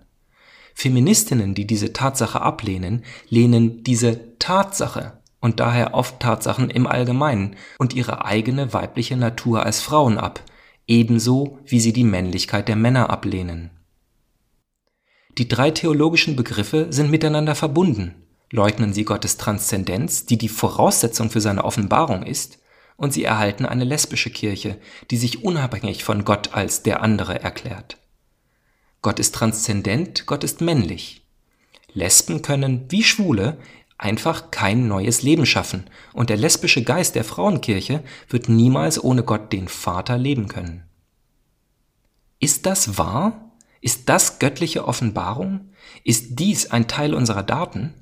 Feministinnen, 0.73 1.55
die 1.55 1.65
diese 1.65 1.93
Tatsache 1.93 2.41
ablehnen, 2.41 3.05
lehnen 3.29 3.85
diese 3.85 4.37
Tatsache 4.37 5.13
und 5.39 5.61
daher 5.61 5.93
oft 5.93 6.19
Tatsachen 6.19 6.69
im 6.69 6.87
Allgemeinen 6.87 7.55
und 7.79 7.93
ihre 7.93 8.25
eigene 8.25 8.73
weibliche 8.73 9.15
Natur 9.15 9.65
als 9.65 9.79
Frauen 9.79 10.17
ab, 10.17 10.43
ebenso 10.87 11.59
wie 11.65 11.79
sie 11.79 11.93
die 11.93 12.03
Männlichkeit 12.03 12.67
der 12.67 12.75
Männer 12.75 13.09
ablehnen. 13.09 13.71
Die 15.37 15.49
drei 15.49 15.71
theologischen 15.71 16.35
Begriffe 16.35 16.87
sind 16.91 17.11
miteinander 17.11 17.55
verbunden. 17.55 18.15
Leugnen 18.51 18.93
sie 18.93 19.03
Gottes 19.03 19.35
Transzendenz, 19.35 20.25
die 20.25 20.37
die 20.37 20.49
Voraussetzung 20.49 21.29
für 21.29 21.41
seine 21.41 21.65
Offenbarung 21.65 22.23
ist, 22.23 22.59
und 22.95 23.11
sie 23.11 23.25
erhalten 23.25 23.65
eine 23.65 23.83
lesbische 23.83 24.29
Kirche, 24.29 24.79
die 25.11 25.17
sich 25.17 25.43
unabhängig 25.43 26.05
von 26.05 26.23
Gott 26.23 26.53
als 26.53 26.83
der 26.83 27.01
andere 27.01 27.41
erklärt. 27.41 27.97
Gott 29.01 29.19
ist 29.19 29.35
transzendent, 29.35 30.25
Gott 30.25 30.45
ist 30.45 30.61
männlich. 30.61 31.21
Lesben 31.91 32.41
können, 32.41 32.85
wie 32.89 33.03
Schwule, 33.03 33.57
einfach 33.97 34.51
kein 34.51 34.87
neues 34.87 35.21
Leben 35.21 35.45
schaffen, 35.45 35.89
und 36.13 36.29
der 36.29 36.37
lesbische 36.37 36.83
Geist 36.83 37.15
der 37.15 37.25
Frauenkirche 37.25 38.03
wird 38.29 38.47
niemals 38.47 39.03
ohne 39.03 39.23
Gott 39.23 39.51
den 39.51 39.67
Vater 39.67 40.17
leben 40.17 40.47
können. 40.47 40.83
Ist 42.39 42.65
das 42.65 42.97
wahr? 42.97 43.44
Ist 43.85 44.09
das 44.09 44.39
göttliche 44.39 44.87
Offenbarung? 44.87 45.69
Ist 46.03 46.39
dies 46.39 46.71
ein 46.71 46.87
Teil 46.87 47.13
unserer 47.13 47.43
Daten? 47.43 47.93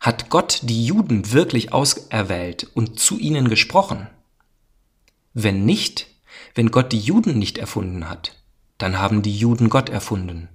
Hat 0.00 0.28
Gott 0.28 0.60
die 0.64 0.84
Juden 0.84 1.32
wirklich 1.32 1.72
auserwählt 1.72 2.64
und 2.74 3.00
zu 3.00 3.18
ihnen 3.18 3.48
gesprochen? 3.48 4.06
Wenn 5.32 5.64
nicht, 5.64 6.08
wenn 6.54 6.70
Gott 6.70 6.92
die 6.92 6.98
Juden 6.98 7.38
nicht 7.38 7.56
erfunden 7.56 8.10
hat, 8.10 8.36
dann 8.76 8.98
haben 8.98 9.22
die 9.22 9.34
Juden 9.34 9.70
Gott 9.70 9.88
erfunden. 9.88 10.50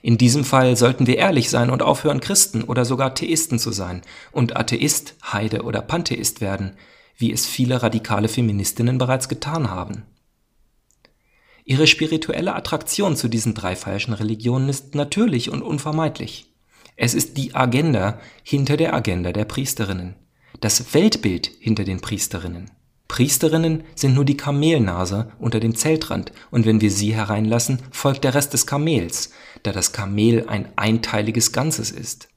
In 0.00 0.16
diesem 0.16 0.44
Fall 0.44 0.76
sollten 0.76 1.08
wir 1.08 1.18
ehrlich 1.18 1.50
sein 1.50 1.70
und 1.70 1.82
aufhören, 1.82 2.20
Christen 2.20 2.62
oder 2.62 2.84
sogar 2.84 3.16
Theisten 3.16 3.58
zu 3.58 3.72
sein 3.72 4.02
und 4.30 4.56
Atheist, 4.56 5.16
Heide 5.32 5.64
oder 5.64 5.82
Pantheist 5.82 6.40
werden, 6.40 6.76
wie 7.16 7.32
es 7.32 7.46
viele 7.46 7.82
radikale 7.82 8.28
Feministinnen 8.28 8.96
bereits 8.96 9.28
getan 9.28 9.70
haben. 9.70 10.04
Ihre 11.64 11.86
spirituelle 11.86 12.54
Attraktion 12.54 13.16
zu 13.16 13.28
diesen 13.28 13.54
drei 13.54 13.74
falschen 13.74 14.12
Religionen 14.12 14.68
ist 14.68 14.94
natürlich 14.94 15.50
und 15.50 15.62
unvermeidlich. 15.62 16.46
Es 16.96 17.14
ist 17.14 17.36
die 17.38 17.54
Agenda 17.54 18.20
hinter 18.42 18.76
der 18.76 18.94
Agenda 18.94 19.32
der 19.32 19.44
Priesterinnen. 19.44 20.14
das 20.60 20.94
Weltbild 20.94 21.50
hinter 21.58 21.84
den 21.84 22.00
Priesterinnen. 22.00 22.70
Priesterinnen 23.08 23.84
sind 23.94 24.14
nur 24.14 24.24
die 24.24 24.36
Kamelnase 24.36 25.30
unter 25.38 25.60
dem 25.60 25.74
Zeltrand, 25.74 26.32
und 26.50 26.64
wenn 26.64 26.80
wir 26.80 26.90
sie 26.90 27.14
hereinlassen, 27.14 27.80
folgt 27.90 28.24
der 28.24 28.34
Rest 28.34 28.54
des 28.54 28.66
Kamels, 28.66 29.30
da 29.62 29.72
das 29.72 29.92
Kamel 29.92 30.48
ein 30.48 30.68
einteiliges 30.76 31.52
Ganzes 31.52 31.90
ist. 31.90 32.28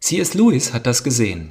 C.S. 0.00 0.34
Lewis 0.34 0.72
hat 0.72 0.86
das 0.86 1.02
gesehen. 1.02 1.50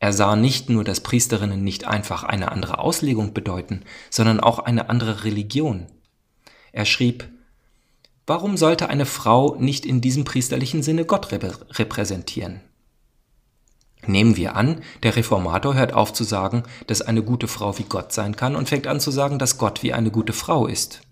Er 0.00 0.14
sah 0.14 0.34
nicht 0.34 0.70
nur, 0.70 0.82
dass 0.82 1.02
Priesterinnen 1.02 1.62
nicht 1.62 1.86
einfach 1.86 2.24
eine 2.24 2.50
andere 2.50 2.78
Auslegung 2.78 3.34
bedeuten, 3.34 3.82
sondern 4.08 4.40
auch 4.40 4.58
eine 4.58 4.88
andere 4.88 5.24
Religion. 5.24 5.86
Er 6.72 6.86
schrieb, 6.86 7.28
Warum 8.26 8.56
sollte 8.56 8.88
eine 8.88 9.06
Frau 9.06 9.56
nicht 9.58 9.84
in 9.84 10.00
diesem 10.00 10.24
priesterlichen 10.24 10.82
Sinne 10.82 11.04
Gott 11.04 11.32
repräsentieren? 11.32 12.60
Nehmen 14.06 14.36
wir 14.36 14.56
an, 14.56 14.82
der 15.02 15.16
Reformator 15.16 15.74
hört 15.74 15.92
auf 15.92 16.12
zu 16.12 16.24
sagen, 16.24 16.62
dass 16.86 17.02
eine 17.02 17.22
gute 17.22 17.48
Frau 17.48 17.76
wie 17.78 17.84
Gott 17.84 18.12
sein 18.12 18.36
kann 18.36 18.56
und 18.56 18.68
fängt 18.68 18.86
an 18.86 19.00
zu 19.00 19.10
sagen, 19.10 19.38
dass 19.38 19.58
Gott 19.58 19.82
wie 19.82 19.92
eine 19.92 20.10
gute 20.10 20.32
Frau 20.32 20.66
ist. 20.66 21.02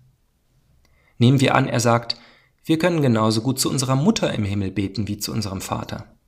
Nehmen 1.17 1.41
wir 1.41 1.55
an, 1.55 1.67
er 1.67 1.79
sagt, 1.79 2.15
wir 2.63 2.79
können 2.79 3.01
genauso 3.01 3.41
gut 3.41 3.59
zu 3.59 3.69
unserer 3.69 3.95
Mutter 3.95 4.33
im 4.33 4.45
Himmel 4.45 4.71
beten 4.71 5.07
wie 5.07 5.17
zu 5.17 5.31
unserem 5.31 5.61
Vater. 5.61 6.18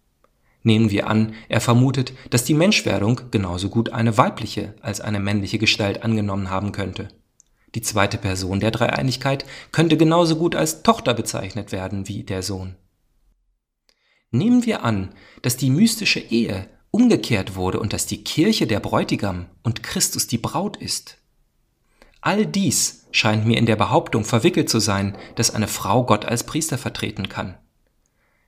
Nehmen 0.64 0.92
wir 0.92 1.08
an, 1.08 1.34
er 1.50 1.62
vermutet, 1.62 2.14
dass 2.30 2.44
die 2.44 2.54
Menschwerdung 2.54 3.22
genauso 3.32 3.70
gut 3.70 3.90
eine 3.90 4.18
weibliche 4.18 4.76
als 4.82 5.02
eine 5.02 5.20
männliche 5.20 5.58
Gestalt 5.58 6.04
angenommen 6.04 6.50
haben 6.50 6.72
könnte. 6.72 7.08
Die 7.74 7.82
zweite 7.82 8.18
Person 8.18 8.60
der 8.60 8.72
Dreieinigkeit 8.72 9.46
könnte 9.72 9.98
genauso 9.98 10.36
gut 10.36 10.56
als 10.56 10.84
Tochter 10.84 11.14
bezeichnet 11.14 11.72
werden 11.72 12.08
wie 12.08 12.24
der 12.24 12.44
Sohn. 12.44 12.76
Nehmen 14.30 14.66
wir 14.66 14.84
an, 14.84 15.10
dass 15.42 15.58
die 15.58 15.70
mystische 15.70 16.20
Ehe 16.20 16.68
umgekehrt 16.92 17.56
wurde 17.56 17.80
und 17.80 17.94
dass 17.94 18.06
die 18.06 18.24
Kirche 18.24 18.68
der 18.68 18.80
Bräutigam 18.80 19.48
und 19.64 19.84
Christus 19.84 20.28
die 20.28 20.38
Braut 20.38 20.78
ist. 20.78 21.18
All 22.22 22.46
dies 22.46 23.08
scheint 23.12 23.46
mir 23.46 23.58
in 23.58 23.66
der 23.66 23.78
Behauptung 23.78 24.26
verwickelt 24.26 24.70
zu 24.70 24.80
sein, 24.80 25.18
dass 25.36 25.54
eine 25.56 25.68
Frau 25.68 26.06
Gott 26.06 26.26
als 26.26 26.46
Priester 26.46 26.78
vertreten 26.78 27.30
kann. 27.30 27.58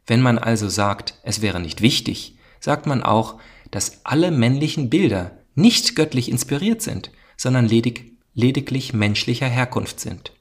Wenn 0.05 0.21
man 0.21 0.37
also 0.37 0.69
sagt, 0.69 1.15
es 1.23 1.41
wäre 1.41 1.59
nicht 1.59 1.81
wichtig, 1.81 2.37
sagt 2.59 2.85
man 2.85 3.03
auch, 3.03 3.39
dass 3.71 4.05
alle 4.05 4.31
männlichen 4.31 4.89
Bilder 4.89 5.31
nicht 5.55 5.95
göttlich 5.95 6.29
inspiriert 6.29 6.81
sind, 6.81 7.11
sondern 7.37 7.67
ledig, 7.67 8.13
lediglich 8.33 8.93
menschlicher 8.93 9.47
Herkunft 9.47 9.99
sind. 9.99 10.33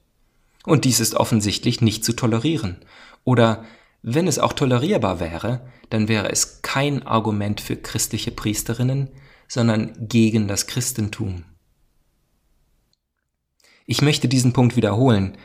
Und 0.65 0.85
dies 0.85 0.99
ist 0.99 1.15
offensichtlich 1.15 1.81
nicht 1.81 2.05
zu 2.05 2.13
tolerieren. 2.13 2.77
Oder 3.23 3.65
wenn 4.01 4.27
es 4.27 4.39
auch 4.39 4.53
tolerierbar 4.53 5.19
wäre, 5.19 5.61
dann 5.89 6.07
wäre 6.07 6.31
es 6.31 6.61
kein 6.61 7.05
Argument 7.05 7.61
für 7.61 7.75
christliche 7.75 8.31
Priesterinnen, 8.31 9.09
sondern 9.47 9.93
gegen 9.99 10.47
das 10.47 10.67
Christentum. 10.67 11.45
Ich 13.85 14.01
möchte 14.01 14.27
diesen 14.27 14.53
Punkt 14.53 14.75
wiederholen, 14.75 15.37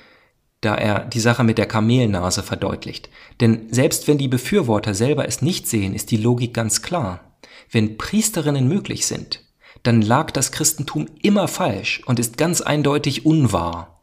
da 0.60 0.74
er 0.74 1.04
die 1.04 1.20
Sache 1.20 1.44
mit 1.44 1.58
der 1.58 1.66
Kamelnase 1.66 2.42
verdeutlicht. 2.42 3.08
Denn 3.40 3.72
selbst 3.72 4.08
wenn 4.08 4.18
die 4.18 4.28
Befürworter 4.28 4.94
selber 4.94 5.26
es 5.26 5.42
nicht 5.42 5.68
sehen, 5.68 5.94
ist 5.94 6.10
die 6.10 6.16
Logik 6.16 6.52
ganz 6.52 6.82
klar. 6.82 7.38
Wenn 7.70 7.98
Priesterinnen 7.98 8.66
möglich 8.66 9.06
sind, 9.06 9.44
dann 9.82 10.02
lag 10.02 10.30
das 10.30 10.50
Christentum 10.50 11.06
immer 11.22 11.46
falsch 11.46 12.02
und 12.06 12.18
ist 12.18 12.36
ganz 12.36 12.60
eindeutig 12.60 13.24
unwahr. 13.24 14.02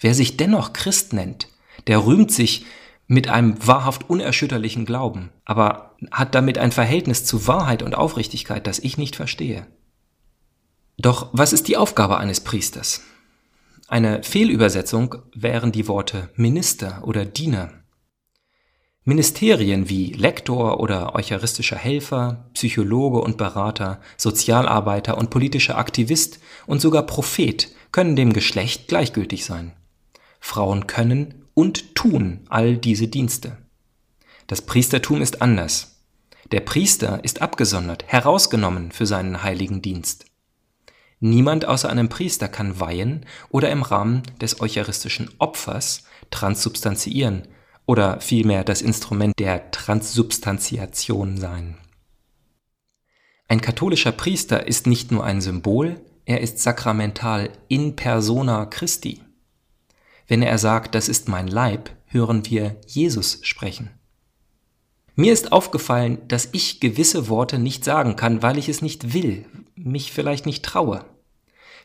Wer 0.00 0.14
sich 0.14 0.36
dennoch 0.36 0.72
Christ 0.72 1.12
nennt, 1.12 1.48
der 1.86 2.04
rühmt 2.04 2.32
sich 2.32 2.64
mit 3.06 3.28
einem 3.28 3.54
wahrhaft 3.64 4.08
unerschütterlichen 4.08 4.86
Glauben, 4.86 5.30
aber 5.44 5.94
hat 6.10 6.34
damit 6.34 6.58
ein 6.58 6.72
Verhältnis 6.72 7.24
zu 7.24 7.46
Wahrheit 7.46 7.82
und 7.82 7.94
Aufrichtigkeit, 7.94 8.66
das 8.66 8.78
ich 8.78 8.98
nicht 8.98 9.14
verstehe. 9.14 9.66
Doch 10.96 11.28
was 11.32 11.52
ist 11.52 11.68
die 11.68 11.76
Aufgabe 11.76 12.18
eines 12.18 12.40
Priesters? 12.40 13.02
Eine 13.86 14.22
Fehlübersetzung 14.22 15.16
wären 15.34 15.70
die 15.70 15.86
Worte 15.88 16.30
Minister 16.36 17.02
oder 17.04 17.26
Diener. 17.26 17.70
Ministerien 19.04 19.90
wie 19.90 20.12
Lektor 20.12 20.80
oder 20.80 21.14
eucharistischer 21.14 21.76
Helfer, 21.76 22.48
Psychologe 22.54 23.20
und 23.20 23.36
Berater, 23.36 24.00
Sozialarbeiter 24.16 25.18
und 25.18 25.28
politischer 25.28 25.76
Aktivist 25.76 26.40
und 26.66 26.80
sogar 26.80 27.04
Prophet 27.04 27.68
können 27.92 28.16
dem 28.16 28.32
Geschlecht 28.32 28.88
gleichgültig 28.88 29.44
sein. 29.44 29.74
Frauen 30.40 30.86
können 30.86 31.44
und 31.52 31.94
tun 31.94 32.46
all 32.48 32.78
diese 32.78 33.08
Dienste. 33.08 33.58
Das 34.46 34.62
Priestertum 34.62 35.20
ist 35.20 35.42
anders. 35.42 36.00
Der 36.52 36.60
Priester 36.60 37.22
ist 37.22 37.42
abgesondert, 37.42 38.04
herausgenommen 38.06 38.92
für 38.92 39.04
seinen 39.04 39.42
heiligen 39.42 39.82
Dienst. 39.82 40.24
Niemand 41.26 41.64
außer 41.64 41.88
einem 41.88 42.10
Priester 42.10 42.48
kann 42.48 42.80
weihen 42.80 43.24
oder 43.48 43.70
im 43.70 43.80
Rahmen 43.80 44.24
des 44.42 44.60
eucharistischen 44.60 45.30
Opfers 45.38 46.04
transsubstanziieren 46.30 47.48
oder 47.86 48.20
vielmehr 48.20 48.62
das 48.62 48.82
Instrument 48.82 49.32
der 49.38 49.70
Transsubstantiation 49.70 51.38
sein. 51.38 51.78
Ein 53.48 53.62
katholischer 53.62 54.12
Priester 54.12 54.66
ist 54.66 54.86
nicht 54.86 55.12
nur 55.12 55.24
ein 55.24 55.40
Symbol, 55.40 55.98
er 56.26 56.42
ist 56.42 56.58
sakramental 56.58 57.48
in 57.68 57.96
persona 57.96 58.66
Christi. 58.66 59.22
Wenn 60.28 60.42
er 60.42 60.58
sagt, 60.58 60.94
das 60.94 61.08
ist 61.08 61.30
mein 61.30 61.48
Leib, 61.48 61.88
hören 62.04 62.44
wir 62.44 62.76
Jesus 62.86 63.38
sprechen. 63.44 63.88
Mir 65.14 65.32
ist 65.32 65.52
aufgefallen, 65.52 66.18
dass 66.28 66.50
ich 66.52 66.80
gewisse 66.80 67.30
Worte 67.30 67.58
nicht 67.58 67.82
sagen 67.82 68.14
kann, 68.14 68.42
weil 68.42 68.58
ich 68.58 68.68
es 68.68 68.82
nicht 68.82 69.14
will, 69.14 69.46
mich 69.74 70.12
vielleicht 70.12 70.44
nicht 70.44 70.62
traue. 70.62 71.06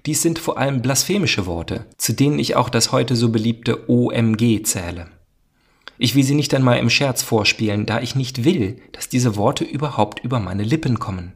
Dies 0.06 0.22
sind 0.22 0.40
vor 0.40 0.58
allem 0.58 0.82
blasphemische 0.82 1.46
Worte, 1.46 1.86
zu 1.98 2.14
denen 2.14 2.40
ich 2.40 2.56
auch 2.56 2.70
das 2.70 2.92
heute 2.92 3.16
so 3.16 3.30
beliebte 3.30 3.90
OMG 3.90 4.64
zähle. 4.64 5.08
Ich 5.98 6.16
will 6.16 6.24
sie 6.24 6.36
nicht 6.36 6.54
einmal 6.54 6.80
im 6.80 6.90
Scherz 6.90 7.22
vorspielen, 7.24 7.86
da 7.86 8.00
ich 8.00 8.16
nicht 8.16 8.46
will, 8.46 8.82
dass 8.94 9.10
diese 9.10 9.36
Worte 9.36 9.66
überhaupt 9.66 10.24
über 10.24 10.40
meine 10.40 10.64
Lippen 10.64 10.98
kommen. 11.00 11.34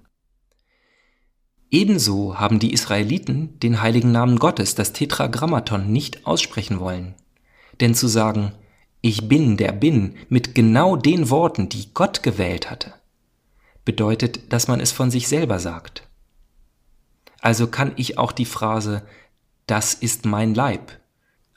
Ebenso 1.69 2.39
haben 2.39 2.60
die 2.60 2.71
Israeliten 2.71 3.60
den 3.60 3.82
heiligen 3.82 4.12
Namen 4.12 4.39
Gottes, 4.39 4.76
das 4.76 4.93
Tetragrammaton, 4.93 5.91
nicht 5.91 6.26
aussprechen 6.26 6.80
wollen. 6.80 7.15
Denn 7.82 7.95
zu 7.95 8.08
sagen, 8.08 8.54
ich 9.02 9.28
bin 9.28 9.58
der 9.58 9.73
bin, 9.73 10.15
mit 10.30 10.56
genau 10.56 10.95
den 10.95 11.30
Worten, 11.30 11.67
die 11.67 11.93
Gott 11.93 12.23
gewählt 12.23 12.71
hatte, 12.71 12.93
bedeutet, 13.84 14.54
dass 14.54 14.69
man 14.69 14.80
es 14.80 14.93
von 14.93 15.12
sich 15.12 15.28
selber 15.28 15.60
sagt. 15.60 16.08
Also 17.43 17.67
kann 17.67 17.91
ich 17.95 18.17
auch 18.17 18.32
die 18.32 18.45
Phrase 18.45 19.03
Das 19.67 19.93
ist 19.93 20.25
mein 20.25 20.56
Leib 20.56 20.93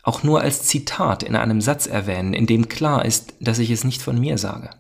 auch 0.06 0.22
nur 0.22 0.40
als 0.40 0.62
Zitat 0.62 1.24
in 1.24 1.34
einem 1.34 1.60
Satz 1.60 1.88
erwähnen, 1.88 2.32
in 2.32 2.46
dem 2.46 2.68
klar 2.68 3.04
ist, 3.04 3.34
dass 3.40 3.58
ich 3.58 3.70
es 3.70 3.82
nicht 3.82 4.00
von 4.00 4.18
mir 4.18 4.38
sage. 4.38 4.70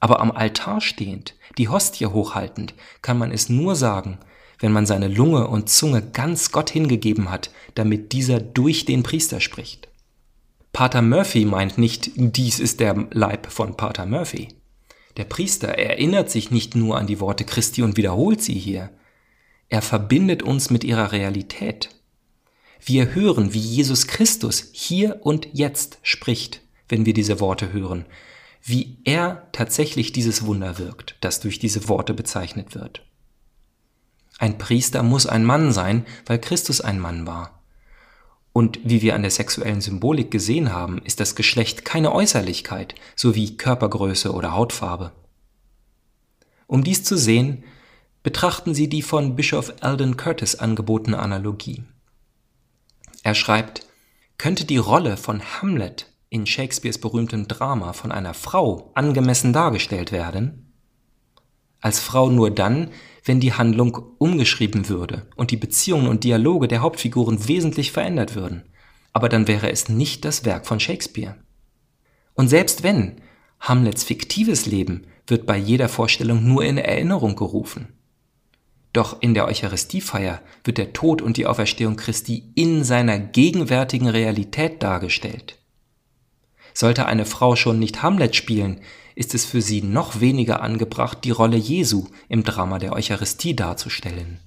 Aber 0.00 0.20
am 0.20 0.30
Altar 0.30 0.82
stehend, 0.82 1.34
die 1.56 1.70
Hostie 1.70 2.06
hochhaltend, 2.06 2.74
kann 3.00 3.16
man 3.16 3.32
es 3.32 3.48
nur 3.48 3.74
sagen, 3.74 4.18
wenn 4.58 4.70
man 4.70 4.84
seine 4.84 5.08
Lunge 5.08 5.48
und 5.48 5.70
Zunge 5.70 6.02
ganz 6.02 6.52
Gott 6.52 6.68
hingegeben 6.68 7.30
hat, 7.30 7.50
damit 7.74 8.12
dieser 8.12 8.38
durch 8.38 8.84
den 8.84 9.02
Priester 9.02 9.40
spricht. 9.40 9.88
Pater 10.74 11.00
Murphy 11.00 11.46
meint 11.46 11.78
nicht, 11.78 12.10
dies 12.14 12.60
ist 12.60 12.80
der 12.80 13.06
Leib 13.12 13.50
von 13.50 13.78
Pater 13.78 14.04
Murphy. 14.04 14.48
Der 15.16 15.24
Priester 15.24 15.68
erinnert 15.68 16.28
sich 16.28 16.50
nicht 16.50 16.76
nur 16.76 16.98
an 16.98 17.06
die 17.06 17.18
Worte 17.18 17.44
Christi 17.46 17.82
und 17.82 17.96
wiederholt 17.96 18.42
sie 18.42 18.58
hier. 18.58 18.90
Er 19.70 19.82
verbindet 19.82 20.42
uns 20.42 20.68
mit 20.68 20.84
ihrer 20.84 21.12
Realität. 21.12 21.90
Wir 22.84 23.14
hören, 23.14 23.54
wie 23.54 23.60
Jesus 23.60 24.08
Christus 24.08 24.70
hier 24.72 25.20
und 25.22 25.48
jetzt 25.52 25.98
spricht, 26.02 26.60
wenn 26.88 27.06
wir 27.06 27.14
diese 27.14 27.40
Worte 27.40 27.72
hören, 27.72 28.04
wie 28.62 28.98
er 29.04 29.48
tatsächlich 29.52 30.12
dieses 30.12 30.44
Wunder 30.44 30.78
wirkt, 30.78 31.16
das 31.20 31.40
durch 31.40 31.60
diese 31.60 31.88
Worte 31.88 32.14
bezeichnet 32.14 32.74
wird. 32.74 33.06
Ein 34.38 34.58
Priester 34.58 35.02
muss 35.02 35.26
ein 35.26 35.44
Mann 35.44 35.72
sein, 35.72 36.04
weil 36.26 36.40
Christus 36.40 36.80
ein 36.80 36.98
Mann 36.98 37.26
war. 37.26 37.62
Und 38.52 38.80
wie 38.82 39.02
wir 39.02 39.14
an 39.14 39.22
der 39.22 39.30
sexuellen 39.30 39.80
Symbolik 39.80 40.32
gesehen 40.32 40.72
haben, 40.72 41.00
ist 41.04 41.20
das 41.20 41.36
Geschlecht 41.36 41.84
keine 41.84 42.12
Äußerlichkeit, 42.12 42.96
so 43.14 43.36
wie 43.36 43.56
Körpergröße 43.56 44.32
oder 44.32 44.52
Hautfarbe. 44.52 45.12
Um 46.66 46.82
dies 46.82 47.04
zu 47.04 47.16
sehen, 47.16 47.62
betrachten 48.22 48.74
Sie 48.74 48.88
die 48.88 49.02
von 49.02 49.34
Bischof 49.36 49.72
Alden 49.80 50.16
Curtis 50.16 50.54
angebotene 50.54 51.18
Analogie. 51.18 51.84
Er 53.22 53.34
schreibt, 53.34 53.86
könnte 54.38 54.64
die 54.64 54.76
Rolle 54.76 55.16
von 55.16 55.42
Hamlet 55.42 56.06
in 56.28 56.46
Shakespeares 56.46 56.98
berühmtem 56.98 57.48
Drama 57.48 57.92
von 57.92 58.12
einer 58.12 58.34
Frau 58.34 58.90
angemessen 58.94 59.52
dargestellt 59.52 60.12
werden? 60.12 60.72
Als 61.80 62.00
Frau 62.00 62.30
nur 62.30 62.50
dann, 62.50 62.90
wenn 63.24 63.40
die 63.40 63.54
Handlung 63.54 63.94
umgeschrieben 64.18 64.88
würde 64.88 65.26
und 65.36 65.50
die 65.50 65.56
Beziehungen 65.56 66.06
und 66.06 66.24
Dialoge 66.24 66.68
der 66.68 66.80
Hauptfiguren 66.80 67.48
wesentlich 67.48 67.92
verändert 67.92 68.34
würden. 68.34 68.64
Aber 69.12 69.28
dann 69.28 69.48
wäre 69.48 69.70
es 69.70 69.88
nicht 69.88 70.24
das 70.24 70.44
Werk 70.44 70.66
von 70.66 70.78
Shakespeare. 70.78 71.36
Und 72.34 72.48
selbst 72.48 72.82
wenn, 72.82 73.20
Hamlets 73.60 74.04
fiktives 74.04 74.66
Leben 74.66 75.06
wird 75.26 75.46
bei 75.46 75.56
jeder 75.56 75.88
Vorstellung 75.88 76.46
nur 76.46 76.64
in 76.64 76.78
Erinnerung 76.78 77.36
gerufen. 77.36 77.99
Doch 78.92 79.20
in 79.20 79.34
der 79.34 79.46
Eucharistiefeier 79.46 80.40
wird 80.64 80.78
der 80.78 80.92
Tod 80.92 81.22
und 81.22 81.36
die 81.36 81.46
Auferstehung 81.46 81.96
Christi 81.96 82.50
in 82.54 82.82
seiner 82.82 83.18
gegenwärtigen 83.18 84.08
Realität 84.08 84.82
dargestellt. 84.82 85.58
Sollte 86.74 87.06
eine 87.06 87.24
Frau 87.24 87.56
schon 87.56 87.78
nicht 87.78 88.02
Hamlet 88.02 88.34
spielen, 88.34 88.80
ist 89.14 89.34
es 89.34 89.44
für 89.44 89.60
sie 89.60 89.82
noch 89.82 90.20
weniger 90.20 90.62
angebracht, 90.62 91.18
die 91.24 91.30
Rolle 91.30 91.56
Jesu 91.56 92.06
im 92.28 92.42
Drama 92.42 92.78
der 92.78 92.92
Eucharistie 92.92 93.54
darzustellen. 93.54 94.40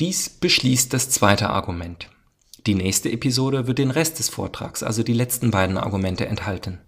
Dies 0.00 0.28
beschließt 0.28 0.92
das 0.92 1.10
zweite 1.10 1.50
Argument. 1.50 2.08
Die 2.66 2.74
nächste 2.74 3.10
Episode 3.10 3.66
wird 3.66 3.78
den 3.78 3.90
Rest 3.90 4.18
des 4.18 4.28
Vortrags, 4.28 4.82
also 4.82 5.02
die 5.02 5.12
letzten 5.12 5.50
beiden 5.50 5.76
Argumente, 5.76 6.26
enthalten. 6.26 6.78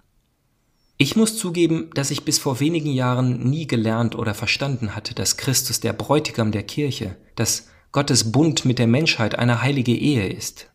Ich 0.96 1.16
muss 1.16 1.36
zugeben, 1.36 1.90
dass 1.94 2.10
ich 2.10 2.24
bis 2.24 2.38
vor 2.38 2.60
wenigen 2.60 2.92
Jahren 2.92 3.50
nie 3.50 3.66
gelernt 3.66 4.14
oder 4.14 4.32
verstanden 4.32 4.94
hatte, 4.94 5.14
dass 5.14 5.36
Christus 5.36 5.80
der 5.80 5.92
Bräutigam 5.92 6.52
der 6.52 6.62
Kirche, 6.62 7.16
dass 7.34 7.68
Gottes 7.90 8.30
Bund 8.30 8.64
mit 8.64 8.78
der 8.78 8.86
Menschheit 8.86 9.36
eine 9.36 9.60
heilige 9.60 9.94
Ehe 9.94 10.28
ist. 10.28 10.70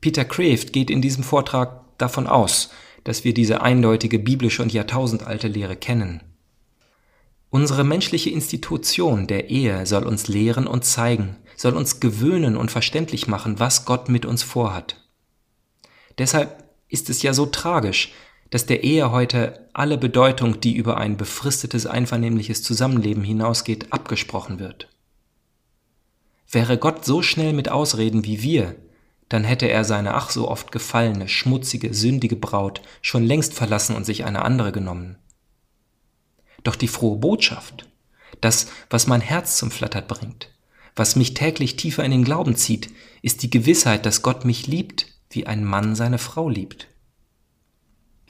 Peter 0.00 0.24
Kraft 0.24 0.72
geht 0.72 0.90
in 0.90 1.02
diesem 1.02 1.24
Vortrag 1.24 1.96
davon 1.98 2.26
aus, 2.26 2.70
dass 3.04 3.24
wir 3.24 3.34
diese 3.34 3.62
eindeutige 3.62 4.18
biblische 4.18 4.62
und 4.62 4.72
jahrtausendalte 4.72 5.48
Lehre 5.48 5.76
kennen. 5.76 6.22
Unsere 7.50 7.84
menschliche 7.84 8.30
Institution 8.30 9.26
der 9.26 9.50
Ehe 9.50 9.84
soll 9.84 10.06
uns 10.06 10.26
lehren 10.26 10.66
und 10.66 10.86
zeigen, 10.86 11.36
soll 11.54 11.76
uns 11.76 12.00
gewöhnen 12.00 12.56
und 12.56 12.70
verständlich 12.70 13.28
machen, 13.28 13.60
was 13.60 13.84
Gott 13.84 14.08
mit 14.08 14.24
uns 14.24 14.42
vorhat. 14.42 14.96
Deshalb 16.16 16.64
ist 16.88 17.10
es 17.10 17.22
ja 17.22 17.34
so 17.34 17.46
tragisch, 17.46 18.12
dass 18.52 18.66
der 18.66 18.84
Ehe 18.84 19.10
heute 19.10 19.66
alle 19.72 19.96
Bedeutung, 19.96 20.60
die 20.60 20.76
über 20.76 20.98
ein 20.98 21.16
befristetes 21.16 21.86
einvernehmliches 21.86 22.62
Zusammenleben 22.62 23.24
hinausgeht, 23.24 23.94
abgesprochen 23.94 24.58
wird. 24.58 24.88
Wäre 26.50 26.76
Gott 26.76 27.06
so 27.06 27.22
schnell 27.22 27.54
mit 27.54 27.70
Ausreden 27.70 28.26
wie 28.26 28.42
wir, 28.42 28.76
dann 29.30 29.42
hätte 29.42 29.70
er 29.70 29.84
seine 29.84 30.12
ach 30.12 30.28
so 30.28 30.48
oft 30.48 30.70
gefallene, 30.70 31.28
schmutzige, 31.28 31.94
sündige 31.94 32.36
Braut 32.36 32.82
schon 33.00 33.24
längst 33.24 33.54
verlassen 33.54 33.96
und 33.96 34.04
sich 34.04 34.26
eine 34.26 34.44
andere 34.44 34.70
genommen. 34.70 35.16
Doch 36.62 36.76
die 36.76 36.88
frohe 36.88 37.16
Botschaft, 37.16 37.88
das, 38.42 38.66
was 38.90 39.06
mein 39.06 39.22
Herz 39.22 39.56
zum 39.56 39.70
Flattern 39.70 40.06
bringt, 40.06 40.50
was 40.94 41.16
mich 41.16 41.32
täglich 41.32 41.76
tiefer 41.76 42.04
in 42.04 42.10
den 42.10 42.24
Glauben 42.24 42.54
zieht, 42.54 42.90
ist 43.22 43.42
die 43.42 43.50
Gewissheit, 43.50 44.04
dass 44.04 44.20
Gott 44.20 44.44
mich 44.44 44.66
liebt, 44.66 45.06
wie 45.30 45.46
ein 45.46 45.64
Mann 45.64 45.94
seine 45.94 46.18
Frau 46.18 46.50
liebt. 46.50 46.88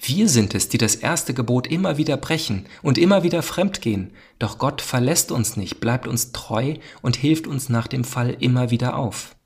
Wir 0.04 0.28
sind 0.28 0.56
es, 0.56 0.68
die 0.68 0.78
das 0.78 0.96
erste 0.96 1.32
Gebot 1.32 1.68
immer 1.68 1.96
wieder 1.96 2.16
brechen 2.16 2.66
und 2.82 2.98
immer 2.98 3.22
wieder 3.22 3.40
fremdgehen, 3.40 4.10
doch 4.40 4.58
Gott 4.58 4.82
verlässt 4.82 5.30
uns 5.30 5.56
nicht, 5.56 5.78
bleibt 5.78 6.08
uns 6.08 6.32
treu 6.32 6.74
und 7.02 7.14
hilft 7.14 7.46
uns 7.46 7.68
nach 7.68 7.86
dem 7.86 8.02
Fall 8.02 8.36
immer 8.40 8.70
wieder 8.70 8.96
auf. 8.96 9.36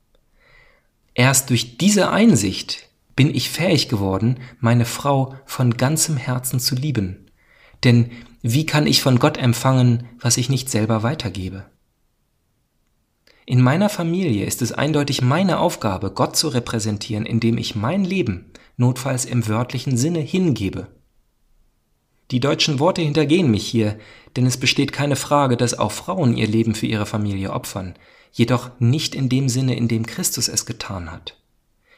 Erst 1.12 1.50
durch 1.50 1.76
diese 1.76 2.10
Einsicht 2.10 2.88
bin 3.14 3.34
ich 3.34 3.50
fähig 3.50 3.90
geworden, 3.90 4.38
meine 4.58 4.86
Frau 4.86 5.34
von 5.44 5.76
ganzem 5.76 6.16
Herzen 6.16 6.58
zu 6.58 6.74
lieben. 6.74 7.26
Denn 7.84 8.10
wie 8.40 8.64
kann 8.64 8.86
ich 8.86 9.02
von 9.02 9.18
Gott 9.18 9.36
empfangen, 9.36 10.08
was 10.20 10.38
ich 10.38 10.48
nicht 10.48 10.70
selber 10.70 11.02
weitergebe? 11.02 11.66
In 13.44 13.60
meiner 13.60 13.90
Familie 13.90 14.46
ist 14.46 14.62
es 14.62 14.72
eindeutig 14.72 15.20
meine 15.20 15.58
Aufgabe, 15.58 16.10
Gott 16.10 16.34
zu 16.34 16.48
repräsentieren, 16.48 17.26
indem 17.26 17.58
ich 17.58 17.76
mein 17.76 18.04
Leben, 18.04 18.50
notfalls 18.76 19.24
im 19.24 19.46
wörtlichen 19.48 19.96
Sinne, 19.96 20.20
hingebe. 20.20 20.88
Die 22.30 22.40
deutschen 22.40 22.80
Worte 22.80 23.02
hintergehen 23.02 23.50
mich 23.50 23.66
hier, 23.66 23.98
denn 24.36 24.46
es 24.46 24.56
besteht 24.56 24.92
keine 24.92 25.16
Frage, 25.16 25.56
dass 25.56 25.78
auch 25.78 25.92
Frauen 25.92 26.36
ihr 26.36 26.48
Leben 26.48 26.74
für 26.74 26.86
ihre 26.86 27.06
Familie 27.06 27.52
opfern, 27.52 27.94
jedoch 28.32 28.70
nicht 28.80 29.14
in 29.14 29.28
dem 29.28 29.48
Sinne, 29.48 29.76
in 29.76 29.88
dem 29.88 30.06
Christus 30.06 30.48
es 30.48 30.66
getan 30.66 31.12
hat. 31.12 31.40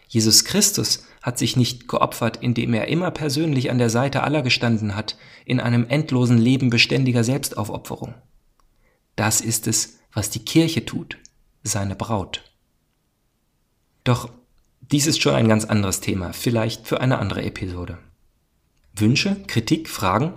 Jesus 0.06 0.44
Christus 0.44 1.04
hat 1.22 1.38
sich 1.38 1.56
nicht 1.56 1.88
geopfert, 1.88 2.38
indem 2.40 2.72
er 2.74 2.88
immer 2.88 3.10
persönlich 3.10 3.70
an 3.70 3.78
der 3.78 3.90
Seite 3.90 4.22
aller 4.22 4.42
gestanden 4.42 4.94
hat, 4.94 5.18
in 5.44 5.60
einem 5.60 5.86
endlosen 5.88 6.38
Leben 6.38 6.70
beständiger 6.70 7.24
Selbstaufopferung. 7.24 8.14
Das 9.16 9.40
ist 9.40 9.66
es, 9.66 9.98
was 10.12 10.30
die 10.30 10.44
Kirche 10.44 10.84
tut 10.84 11.18
seine 11.62 11.94
Braut. 11.94 12.52
Doch 14.04 14.30
dies 14.90 15.06
ist 15.06 15.20
schon 15.20 15.34
ein 15.34 15.48
ganz 15.48 15.64
anderes 15.64 16.00
Thema, 16.00 16.32
vielleicht 16.32 16.86
für 16.86 17.00
eine 17.00 17.18
andere 17.18 17.42
Episode. 17.42 17.98
Wünsche, 18.94 19.36
Kritik, 19.46 19.88
Fragen? 19.88 20.34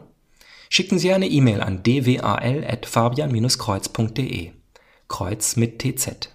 Schicken 0.70 1.00
Sie 1.00 1.14
eine 1.14 1.28
E-Mail 1.28 1.62
an 1.62 1.84
dwal.fabian-kreuz.de. 1.84 4.52
Kreuz 5.08 5.56
mit 5.56 5.80
TZ. 5.80 6.30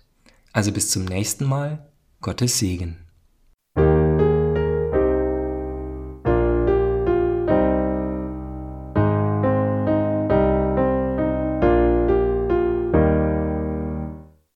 Also 0.53 0.73
bis 0.73 0.91
zum 0.91 1.05
nächsten 1.05 1.47
Mal. 1.47 1.89
Gottes 2.21 2.59
Segen. 2.59 3.06